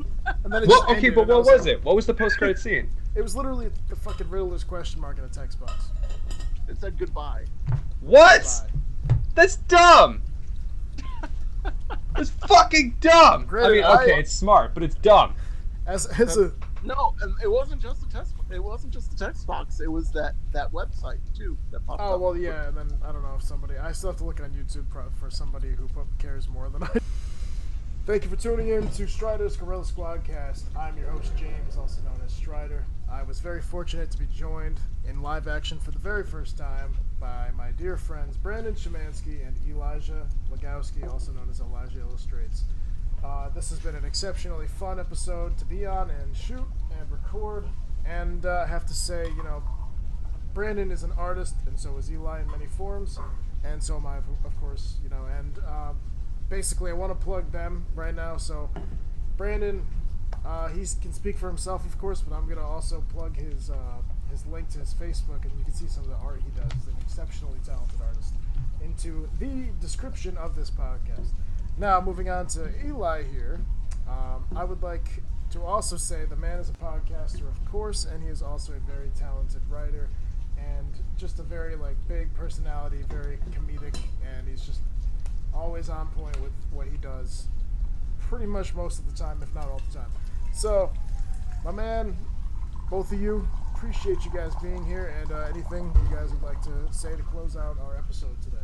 and 0.44 0.52
then 0.52 0.62
it 0.64 0.68
Well, 0.68 0.82
okay, 0.84 0.96
ended, 0.96 1.14
but 1.14 1.22
and 1.22 1.32
I 1.32 1.34
what 1.36 1.46
was 1.46 1.60
like- 1.66 1.68
it? 1.76 1.84
What 1.84 1.96
was 1.96 2.06
the 2.06 2.14
post 2.14 2.36
credit 2.38 2.58
scene? 2.58 2.88
It 3.16 3.22
was 3.22 3.34
literally 3.34 3.70
the 3.88 3.96
fucking 3.96 4.28
Riddler's 4.28 4.62
question 4.62 5.00
mark 5.00 5.18
in 5.18 5.24
a 5.24 5.28
text 5.28 5.58
box. 5.58 5.88
It 6.68 6.78
said 6.78 6.98
goodbye. 6.98 7.46
What? 8.00 8.42
Bye. 9.08 9.14
That's 9.34 9.56
dumb. 9.56 10.22
It's 12.18 12.30
fucking 12.30 12.96
dumb. 13.00 13.42
I 13.42 13.44
Granted, 13.44 13.72
mean, 13.74 13.84
I- 13.84 14.02
okay, 14.02 14.18
it's 14.20 14.32
smart, 14.32 14.74
but 14.74 14.82
it's 14.82 14.94
dumb. 14.96 15.34
As 15.86 16.06
as 16.20 16.36
a 16.36 16.52
No, 16.82 17.14
and 17.20 17.34
it 17.42 17.50
wasn't 17.50 17.80
just 17.80 18.00
the 18.00 18.06
text. 18.06 18.34
It 18.50 18.62
wasn't 18.62 18.92
just 18.92 19.10
the 19.10 19.24
text 19.24 19.46
box. 19.46 19.80
It 19.80 19.90
was 19.90 20.10
that 20.12 20.34
that 20.52 20.72
website 20.72 21.18
too 21.36 21.56
that 21.70 21.86
popped 21.86 22.00
oh 22.00 22.04
up. 22.04 22.12
Oh 22.14 22.18
well 22.18 22.36
yeah, 22.36 22.68
and 22.68 22.76
then 22.76 22.88
I 23.04 23.12
don't 23.12 23.22
know 23.22 23.34
if 23.36 23.42
somebody 23.42 23.76
I 23.76 23.92
still 23.92 24.10
have 24.10 24.18
to 24.18 24.24
look 24.24 24.40
on 24.40 24.50
YouTube 24.50 24.86
for 25.18 25.30
somebody 25.30 25.70
who 25.72 25.88
cares 26.18 26.48
more 26.48 26.68
than 26.68 26.82
I. 26.84 26.88
Thank 28.06 28.24
you 28.24 28.30
for 28.30 28.36
tuning 28.36 28.68
in 28.68 28.88
to 28.90 29.06
Stryder's 29.06 29.56
Gorilla 29.56 29.84
Squadcast. 29.84 30.62
I'm 30.76 30.96
your 30.96 31.10
host 31.10 31.32
James, 31.36 31.76
also 31.76 32.02
known 32.02 32.20
as 32.24 32.32
Strider. 32.32 32.84
I 33.10 33.22
was 33.22 33.40
very 33.40 33.62
fortunate 33.62 34.10
to 34.10 34.18
be 34.18 34.26
joined 34.26 34.80
in 35.08 35.22
live 35.22 35.48
action 35.48 35.78
for 35.78 35.90
the 35.90 35.98
very 35.98 36.24
first 36.24 36.58
time 36.58 36.96
by 37.20 37.50
my 37.56 37.70
dear 37.72 37.96
friends 37.96 38.36
Brandon 38.36 38.74
Shemansky 38.74 39.46
and 39.46 39.56
Elijah 39.68 40.26
Legowski, 40.52 41.08
also 41.08 41.32
known 41.32 41.48
as 41.48 41.60
Elijah 41.60 42.00
Illustrates. 42.00 42.64
Uh, 43.24 43.48
this 43.50 43.70
has 43.70 43.78
been 43.78 43.94
an 43.94 44.04
exceptionally 44.04 44.66
fun 44.66 45.00
episode 45.00 45.56
to 45.58 45.64
be 45.64 45.86
on 45.86 46.10
and 46.10 46.36
shoot 46.36 46.66
and 46.98 47.10
record. 47.10 47.64
And 48.04 48.44
uh, 48.44 48.64
I 48.66 48.68
have 48.68 48.86
to 48.86 48.94
say, 48.94 49.26
you 49.36 49.42
know, 49.42 49.62
Brandon 50.54 50.90
is 50.90 51.02
an 51.02 51.12
artist, 51.18 51.54
and 51.66 51.78
so 51.78 51.96
is 51.96 52.10
Eli 52.10 52.40
in 52.40 52.50
many 52.50 52.66
forms, 52.66 53.18
and 53.64 53.82
so 53.82 53.96
am 53.96 54.06
I, 54.06 54.18
of 54.18 54.60
course, 54.60 54.96
you 55.02 55.10
know. 55.10 55.26
And 55.38 55.58
uh, 55.58 55.92
basically, 56.48 56.90
I 56.90 56.94
want 56.94 57.18
to 57.18 57.24
plug 57.24 57.52
them 57.52 57.86
right 57.94 58.14
now. 58.14 58.36
So, 58.36 58.70
Brandon, 59.36 59.86
uh, 60.46 60.68
he 60.68 60.86
can 61.02 61.12
speak 61.12 61.36
for 61.36 61.48
himself, 61.48 61.84
of 61.84 61.98
course, 61.98 62.20
but 62.20 62.36
I'm 62.36 62.48
gonna 62.48 62.66
also 62.66 63.02
plug 63.12 63.36
his 63.36 63.70
uh, 63.70 64.02
his 64.30 64.46
link 64.46 64.68
to 64.70 64.78
his 64.78 64.94
Facebook, 64.94 65.42
and 65.44 65.52
you 65.58 65.64
can 65.64 65.74
see 65.74 65.88
some 65.88 66.04
of 66.04 66.10
the 66.10 66.16
art 66.16 66.40
he 66.44 66.50
does. 66.60 66.72
He's 66.74 66.86
an 66.86 66.96
exceptionally 67.02 67.58
talented 67.66 68.00
artist. 68.00 68.34
Into 68.80 69.28
the 69.40 69.72
description 69.80 70.36
of 70.36 70.54
this 70.54 70.70
podcast. 70.70 71.28
Now, 71.78 72.00
moving 72.00 72.30
on 72.30 72.46
to 72.48 72.70
Eli 72.84 73.24
here, 73.24 73.60
um, 74.08 74.44
I 74.54 74.62
would 74.64 74.82
like 74.82 75.22
to 75.50 75.62
also 75.62 75.96
say 75.96 76.24
the 76.24 76.36
man 76.36 76.58
is 76.60 76.68
a 76.68 76.74
podcaster, 76.74 77.48
of 77.48 77.64
course, 77.64 78.04
and 78.04 78.22
he 78.22 78.28
is 78.28 78.42
also 78.42 78.72
a 78.72 78.78
very 78.78 79.10
talented 79.18 79.62
writer 79.68 80.08
and 80.58 80.86
just 81.16 81.38
a 81.38 81.42
very 81.42 81.74
like 81.76 81.96
big 82.06 82.32
personality, 82.34 82.98
very 83.08 83.38
comedic, 83.50 83.98
and 84.36 84.48
he's 84.48 84.64
just 84.64 84.80
always 85.52 85.88
on 85.88 86.06
point 86.08 86.40
with 86.40 86.52
what 86.72 86.86
he 86.86 86.96
does, 86.98 87.46
pretty 88.20 88.46
much 88.46 88.74
most 88.74 89.00
of 89.00 89.10
the 89.10 89.16
time, 89.16 89.40
if 89.42 89.52
not 89.54 89.68
all 89.68 89.80
the 89.90 89.98
time. 89.98 90.10
So, 90.56 90.90
my 91.66 91.70
man, 91.70 92.16
both 92.88 93.12
of 93.12 93.20
you, 93.20 93.46
appreciate 93.74 94.24
you 94.24 94.30
guys 94.32 94.54
being 94.62 94.82
here, 94.86 95.14
and 95.20 95.30
uh, 95.30 95.40
anything 95.52 95.92
you 95.94 96.16
guys 96.16 96.30
would 96.30 96.42
like 96.42 96.62
to 96.62 96.70
say 96.90 97.14
to 97.14 97.22
close 97.24 97.58
out 97.58 97.76
our 97.78 97.98
episode 97.98 98.40
today. 98.40 98.56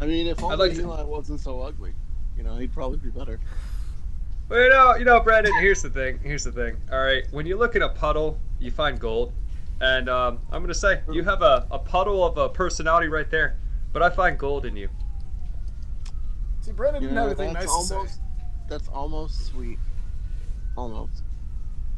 I 0.00 0.06
mean, 0.06 0.26
if 0.26 0.42
only 0.42 0.56
like 0.56 0.76
to- 0.76 1.04
wasn't 1.06 1.40
so 1.40 1.60
ugly, 1.60 1.92
you 2.38 2.42
know, 2.42 2.56
he'd 2.56 2.72
probably 2.72 2.96
be 2.96 3.10
better. 3.10 3.38
Well, 4.48 4.62
you 4.62 4.70
know, 4.70 4.94
you 4.96 5.04
know, 5.04 5.20
Brandon. 5.20 5.52
Here's 5.60 5.82
the 5.82 5.90
thing. 5.90 6.20
Here's 6.22 6.44
the 6.44 6.52
thing. 6.52 6.78
All 6.90 7.02
right, 7.02 7.24
when 7.32 7.44
you 7.44 7.58
look 7.58 7.76
in 7.76 7.82
a 7.82 7.88
puddle, 7.90 8.38
you 8.58 8.70
find 8.70 8.98
gold, 8.98 9.34
and 9.82 10.08
um, 10.08 10.38
I'm 10.50 10.62
gonna 10.62 10.72
say 10.72 11.02
you 11.12 11.22
have 11.24 11.42
a, 11.42 11.66
a 11.70 11.78
puddle 11.78 12.24
of 12.24 12.38
a 12.38 12.48
personality 12.48 13.08
right 13.08 13.30
there, 13.30 13.58
but 13.92 14.02
I 14.02 14.08
find 14.08 14.38
gold 14.38 14.64
in 14.64 14.74
you. 14.74 14.88
See, 16.62 16.72
Brandon 16.72 17.02
You 17.02 17.08
didn't 17.10 17.28
have 17.28 17.38
anything 17.38 17.52
nice 17.52 17.68
almost 17.68 17.90
to 17.90 18.08
say. 18.08 18.20
that's 18.70 18.88
almost 18.88 19.46
sweet. 19.46 19.78
Almost. 20.76 21.22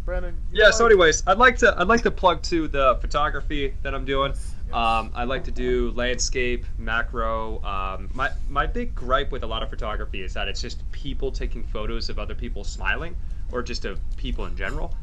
Brandon. 0.04 0.36
Yeah. 0.52 0.66
know, 0.66 0.70
So, 0.70 0.86
anyways, 0.86 1.24
I'd 1.26 1.38
like 1.38 1.58
to 1.58 1.74
I'd 1.78 1.88
like 1.88 2.02
to 2.02 2.10
plug 2.10 2.42
to 2.44 2.68
the 2.68 2.96
photography 3.00 3.74
that 3.82 3.94
I'm 3.94 4.04
doing. 4.04 4.32
Yes. 4.32 4.54
Um, 4.72 5.10
I 5.14 5.24
like 5.24 5.44
to 5.44 5.50
do 5.50 5.90
landscape, 5.92 6.64
macro. 6.78 7.62
Um, 7.62 8.08
my 8.14 8.30
my 8.48 8.66
big 8.66 8.94
gripe 8.94 9.32
with 9.32 9.42
a 9.42 9.46
lot 9.46 9.62
of 9.62 9.70
photography 9.70 10.22
is 10.22 10.32
that 10.34 10.48
it's 10.48 10.60
just 10.60 10.90
people 10.92 11.32
taking 11.32 11.64
photos 11.64 12.08
of 12.08 12.18
other 12.18 12.34
people 12.34 12.62
smiling, 12.62 13.16
or 13.52 13.62
just 13.62 13.84
of 13.84 14.00
people 14.16 14.46
in 14.46 14.56
general. 14.56 14.94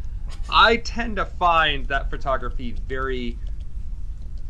I 0.50 0.78
tend 0.78 1.18
to 1.18 1.26
find 1.26 1.86
that 1.88 2.10
photography 2.10 2.76
very 2.88 3.38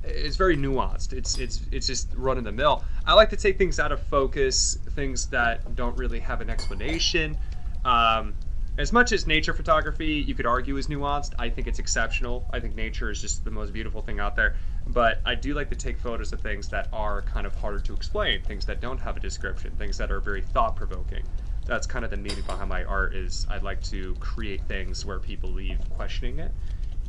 it's 0.04 0.36
very 0.36 0.58
nuanced. 0.58 1.14
It's 1.14 1.38
it's 1.40 1.62
it's 1.72 1.88
just 1.88 2.10
run 2.16 2.38
in 2.38 2.44
the 2.44 2.52
mill. 2.52 2.84
I 3.06 3.14
like 3.14 3.30
to 3.30 3.38
take 3.38 3.58
things 3.58 3.80
out 3.80 3.92
of 3.92 4.02
focus, 4.02 4.78
things 4.92 5.28
that 5.28 5.76
don't 5.76 5.98
really 5.98 6.20
have 6.20 6.42
an 6.42 6.50
explanation. 6.50 7.38
Um, 7.86 8.34
as 8.78 8.92
much 8.92 9.12
as 9.12 9.28
nature 9.28 9.54
photography, 9.54 10.24
you 10.28 10.34
could 10.34 10.46
argue 10.46 10.78
is 10.78 10.88
nuanced. 10.88 11.34
I 11.38 11.50
think 11.50 11.68
it's 11.68 11.80
exceptional. 11.80 12.48
I 12.52 12.60
think 12.60 12.76
nature 12.76 13.12
is 13.12 13.22
just 13.22 13.44
the 13.44 13.52
most 13.52 13.72
beautiful 13.74 14.02
thing 14.02 14.20
out 14.20 14.36
there. 14.36 14.56
But 14.88 15.22
I 15.26 15.36
do 15.36 15.54
like 15.54 15.70
to 15.70 15.76
take 15.76 16.00
photos 16.00 16.34
of 16.34 16.42
things 16.42 16.68
that 16.70 16.88
are 16.92 17.22
kind 17.22 17.46
of 17.46 17.54
harder 17.56 17.80
to 17.80 17.94
explain, 17.94 18.42
things 18.42 18.66
that 18.66 18.82
don't 18.82 19.00
have 19.00 19.16
a 19.16 19.20
description, 19.20 19.72
things 19.78 19.98
that 19.98 20.12
are 20.12 20.20
very 20.20 20.42
thought 20.42 20.76
provoking. 20.76 21.24
That's 21.66 21.88
kind 21.88 22.04
of 22.04 22.12
the 22.12 22.18
meaning 22.18 22.44
behind 22.48 22.70
my 22.70 22.84
art. 22.84 23.16
Is 23.16 23.48
I'd 23.50 23.64
like 23.64 23.82
to 23.84 24.16
create 24.20 24.62
things 24.68 25.06
where 25.06 25.20
people 25.20 25.52
leave 25.52 25.80
questioning 25.92 26.40
it 26.40 26.52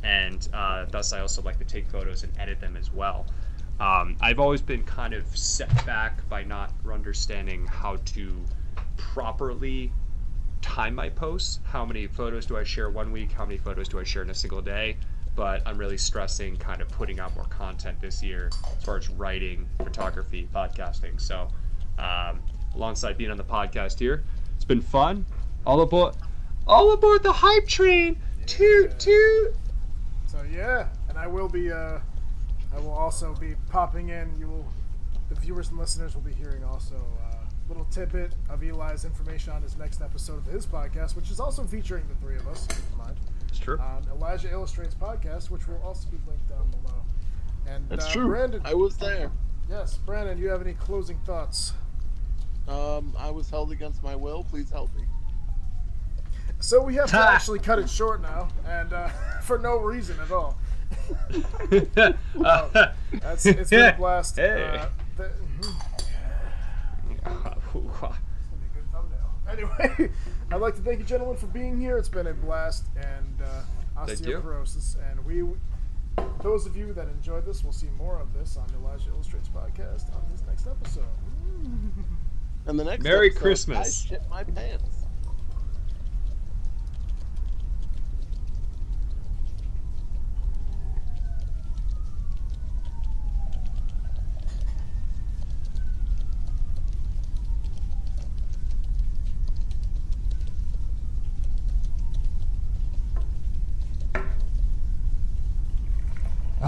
and 0.05 0.47
uh, 0.53 0.85
thus 0.89 1.13
I 1.13 1.19
also 1.19 1.41
like 1.41 1.57
to 1.57 1.65
take 1.65 1.87
photos 1.87 2.23
and 2.23 2.31
edit 2.37 2.61
them 2.61 2.77
as 2.77 2.93
well. 2.93 3.25
Um, 3.79 4.15
I've 4.21 4.39
always 4.39 4.61
been 4.61 4.83
kind 4.83 5.13
of 5.13 5.25
set 5.35 5.85
back 5.85 6.27
by 6.29 6.43
not 6.43 6.71
understanding 6.89 7.65
how 7.65 7.97
to 7.97 8.45
properly 8.95 9.91
time 10.65 10.95
my 10.95 11.09
posts. 11.09 11.59
How 11.63 11.85
many 11.85 12.07
photos 12.07 12.47
do 12.47 12.57
I 12.57 12.63
share 12.63 12.89
one 12.89 13.11
week? 13.11 13.31
How 13.31 13.45
many 13.45 13.57
photos 13.57 13.87
do 13.87 13.99
I 13.99 14.03
share 14.03 14.23
in 14.23 14.31
a 14.31 14.33
single 14.33 14.61
day? 14.61 14.97
But 15.35 15.61
I'm 15.67 15.77
really 15.77 15.97
stressing 15.97 16.57
kind 16.57 16.81
of 16.81 16.89
putting 16.89 17.19
out 17.19 17.35
more 17.35 17.45
content 17.45 18.01
this 18.01 18.23
year 18.23 18.49
as 18.75 18.83
far 18.83 18.97
as 18.97 19.07
writing, 19.09 19.67
photography, 19.77 20.49
podcasting. 20.53 21.21
So 21.21 21.49
um, 21.99 22.41
alongside 22.73 23.15
being 23.15 23.29
on 23.29 23.37
the 23.37 23.43
podcast 23.43 23.99
here. 23.99 24.23
It's 24.55 24.65
been 24.65 24.81
fun. 24.81 25.23
All 25.67 25.81
aboard, 25.81 26.15
all 26.65 26.93
aboard 26.93 27.21
the 27.21 27.31
hype 27.31 27.67
train. 27.67 28.17
Toot 28.47 28.99
toot. 28.99 29.55
So 30.25 30.41
yeah, 30.51 30.87
and 31.09 31.17
I 31.17 31.27
will 31.27 31.47
be. 31.47 31.71
Uh, 31.71 31.99
I 32.73 32.79
will 32.79 32.91
also 32.91 33.35
be 33.35 33.53
popping 33.69 34.09
in. 34.09 34.33
You 34.39 34.47
will, 34.47 34.65
the 35.29 35.35
viewers 35.35 35.69
and 35.69 35.77
listeners 35.77 36.15
will 36.15 36.21
be 36.21 36.33
hearing 36.33 36.63
also 36.63 36.95
uh, 36.95 37.34
little 37.67 37.85
tidbit 37.85 38.33
of 38.49 38.61
Eli's 38.63 39.05
information 39.05 39.53
on 39.53 39.61
his 39.61 39.77
next 39.77 40.01
episode 40.01 40.37
of 40.37 40.45
his 40.45 40.65
podcast, 40.65 41.15
which 41.15 41.31
is 41.31 41.39
also 41.39 41.63
featuring 41.63 42.03
the 42.07 42.15
three 42.15 42.35
of 42.35 42.47
us. 42.47 42.67
Keep 42.67 42.77
in 42.91 42.97
mind, 42.97 43.17
It's 43.49 43.57
true. 43.59 43.79
on 43.79 44.05
Elijah 44.11 44.51
Illustrates 44.51 44.93
podcast, 44.95 45.49
which 45.49 45.67
will 45.67 45.81
also 45.83 46.07
be 46.09 46.17
linked 46.27 46.47
down 46.49 46.69
below. 46.71 47.01
And 47.67 47.89
That's 47.89 48.05
uh, 48.05 48.11
true. 48.11 48.27
Brandon, 48.27 48.61
I 48.63 48.73
was 48.75 48.97
there. 48.97 49.31
yes, 49.69 49.97
Brandon, 49.97 50.37
you 50.37 50.49
have 50.49 50.61
any 50.61 50.73
closing 50.73 51.17
thoughts? 51.25 51.73
Um, 52.67 53.13
I 53.17 53.31
was 53.31 53.49
held 53.49 53.71
against 53.71 54.01
my 54.03 54.15
will. 54.15 54.43
Please 54.43 54.69
help 54.69 54.93
me. 54.95 55.03
So 56.59 56.81
we 56.83 56.95
have 56.95 57.09
to 57.11 57.19
actually 57.19 57.59
cut 57.59 57.79
it 57.79 57.89
short 57.89 58.21
now, 58.21 58.47
and 58.67 58.91
uh, 58.93 59.07
for 59.43 59.57
no 59.57 59.77
reason 59.77 60.17
at 60.19 60.31
all. 60.31 60.57
Uh, 62.43 62.91
That's 63.21 63.45
it's 63.45 63.69
been 63.71 63.93
a 63.93 63.97
blast. 63.97 64.35
Hey. 64.37 64.79
Uh, 64.79 64.89
the, 65.17 65.31
mhm. 67.23 67.54
It's 67.79 67.99
gonna 67.99 68.61
be 68.61 68.67
a 68.67 68.81
good 68.81 68.91
thumbnail. 68.91 69.31
Anyway, 69.49 70.11
I'd 70.51 70.61
like 70.61 70.75
to 70.75 70.81
thank 70.81 70.99
you, 70.99 71.05
gentlemen, 71.05 71.37
for 71.37 71.47
being 71.47 71.79
here. 71.79 71.97
It's 71.97 72.09
been 72.09 72.27
a 72.27 72.33
blast, 72.33 72.85
and 72.95 73.41
uh, 73.41 74.01
osteoporosis. 74.05 74.97
And 75.09 75.23
we, 75.25 75.43
those 76.41 76.65
of 76.65 76.75
you 76.75 76.93
that 76.93 77.07
enjoyed 77.07 77.45
this, 77.45 77.63
will 77.63 77.73
see 77.73 77.89
more 77.97 78.19
of 78.19 78.33
this 78.33 78.57
on 78.57 78.67
Elijah 78.81 79.09
Illustrates 79.09 79.49
podcast 79.49 80.13
on 80.15 80.23
his 80.31 80.41
next 80.47 80.67
episode. 80.67 81.03
And 82.67 82.79
the 82.79 82.83
next 82.83 83.03
Merry 83.03 83.27
episode, 83.27 83.41
Christmas. 83.41 84.05
I 84.05 84.09
shit 84.09 84.21
my 84.29 84.43
pants. 84.43 85.04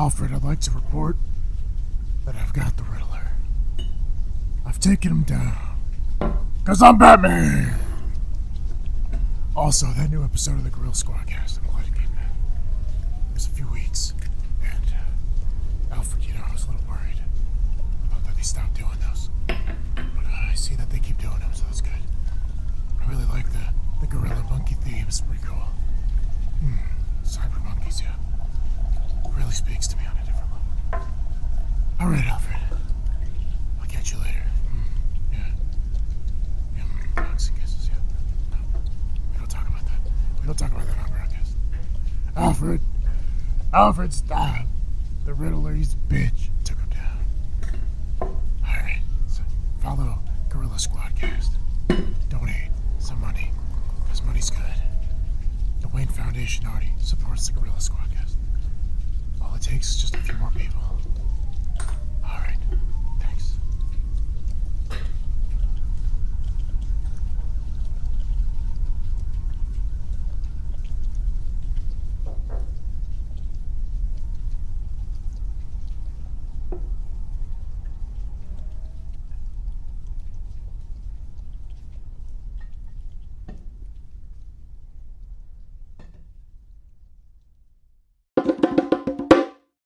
Alfred, 0.08 0.32
I'd 0.32 0.41
like 0.41 0.62
to 0.62 0.72
report 0.72 1.17
that 2.26 2.34
I've 2.34 2.54
got 2.54 2.78
the 2.78 2.84
Riddler. 2.84 3.28
I've 4.65 4.80
taken 4.80 5.12
him 5.12 5.24
down. 5.24 5.58
Because 6.60 6.82
I'm 6.82 6.98
Batman! 6.98 7.78
Also, 9.54 9.88
that 9.88 10.10
new 10.10 10.24
episode 10.24 10.54
of 10.54 10.63
the 10.63 10.70
Gorilla 10.70 10.93
Squadcast, 10.93 11.60
I'm 11.60 11.70
glad 11.70 11.88
it 11.88 11.93
came 11.93 12.17
out. 12.24 12.32
It 13.32 13.34
was 13.34 13.48
a 13.48 13.50
few 13.50 13.67
weeks. 13.67 14.13
And, 14.63 14.93
uh, 15.91 15.96
Alfred, 15.96 16.24
you 16.24 16.34
know, 16.36 16.43
I 16.48 16.54
was 16.54 16.63
a 16.63 16.72
little 16.72 16.88
worried 16.88 17.22
about 18.10 18.24
that 18.24 18.38
they 18.38 18.43
stopped 18.43 18.76
doing 18.76 18.98
those. 19.10 19.30
But 19.46 20.26
uh, 20.26 20.50
I 20.50 20.54
see 20.54 20.76
that 20.76 20.89
they 20.89 21.00
keep 21.00 21.17
doing 21.17 21.39
them, 21.39 21.52
so 21.54 21.65
that's 21.65 21.82
good. 21.82 21.91
I 23.02 23.10
really 23.10 23.26
like 23.26 23.52
the, 23.52 23.74
the 24.00 24.08
Gorilla 24.08 24.41
Monkey 24.50 24.76
theme, 24.76 25.04
it's 25.06 25.20
pretty 25.20 25.43
cool. 25.43 25.67
Hmm, 26.62 26.78
cyber 27.26 27.62
monkeys, 27.62 28.02
yeah 28.02 28.15
really 29.38 29.52
speaks 29.52 29.88
to 29.88 29.98
me 29.98 30.04
on 30.06 30.17
a 30.17 30.26
different 30.26 30.52
level. 30.91 31.08
All 32.00 32.08
right, 32.08 32.24
Alfred. 32.26 32.58
I'll 33.80 33.88
catch 33.88 34.12
you 34.12 34.20
later. 34.20 34.44
Mm, 34.72 35.34
yeah. 35.34 35.50
Yeah, 36.78 37.24
hugs 37.24 37.50
and 37.50 37.60
kisses, 37.60 37.90
yeah. 37.90 37.98
No, 38.52 38.58
we 39.32 39.38
don't 39.40 39.50
talk 39.50 39.68
about 39.68 39.84
that. 39.86 40.12
We 40.40 40.46
don't 40.46 40.58
talk 40.60 40.72
about 40.72 40.86
that 40.86 41.00
on 41.00 41.10
broadcast. 41.10 41.56
Alfred. 42.36 42.82
Alfred, 43.74 44.14
stop. 44.14 44.66
The 45.26 45.34
Riddler, 45.34 45.72
a 45.72 45.76
bitch. 45.76 46.50
Took 46.64 46.78
him 46.78 46.90
down. 46.92 47.26
All 48.22 48.38
right. 48.66 49.02
So 49.28 49.42
follow 49.82 50.20
Gorilla 50.50 50.76
Squadcast. 50.76 51.58
Donate 52.30 52.70
some 53.00 53.20
money, 53.20 53.52
because 54.04 54.22
money's 54.24 54.52
good. 54.52 54.62
The 55.82 55.88
Wayne 55.90 56.08
Foundation 56.08 56.68
already 56.68 56.94
supports 57.00 57.48
the 57.48 57.60
Gorilla 57.60 57.78
Squadcast. 57.80 58.36
All 59.42 59.56
it 59.56 59.64
takes 59.64 59.90
is 59.90 60.02
just 60.02 60.16
a 60.16 60.20
few 60.20 60.36
more 60.36 60.52
people. 60.52 60.80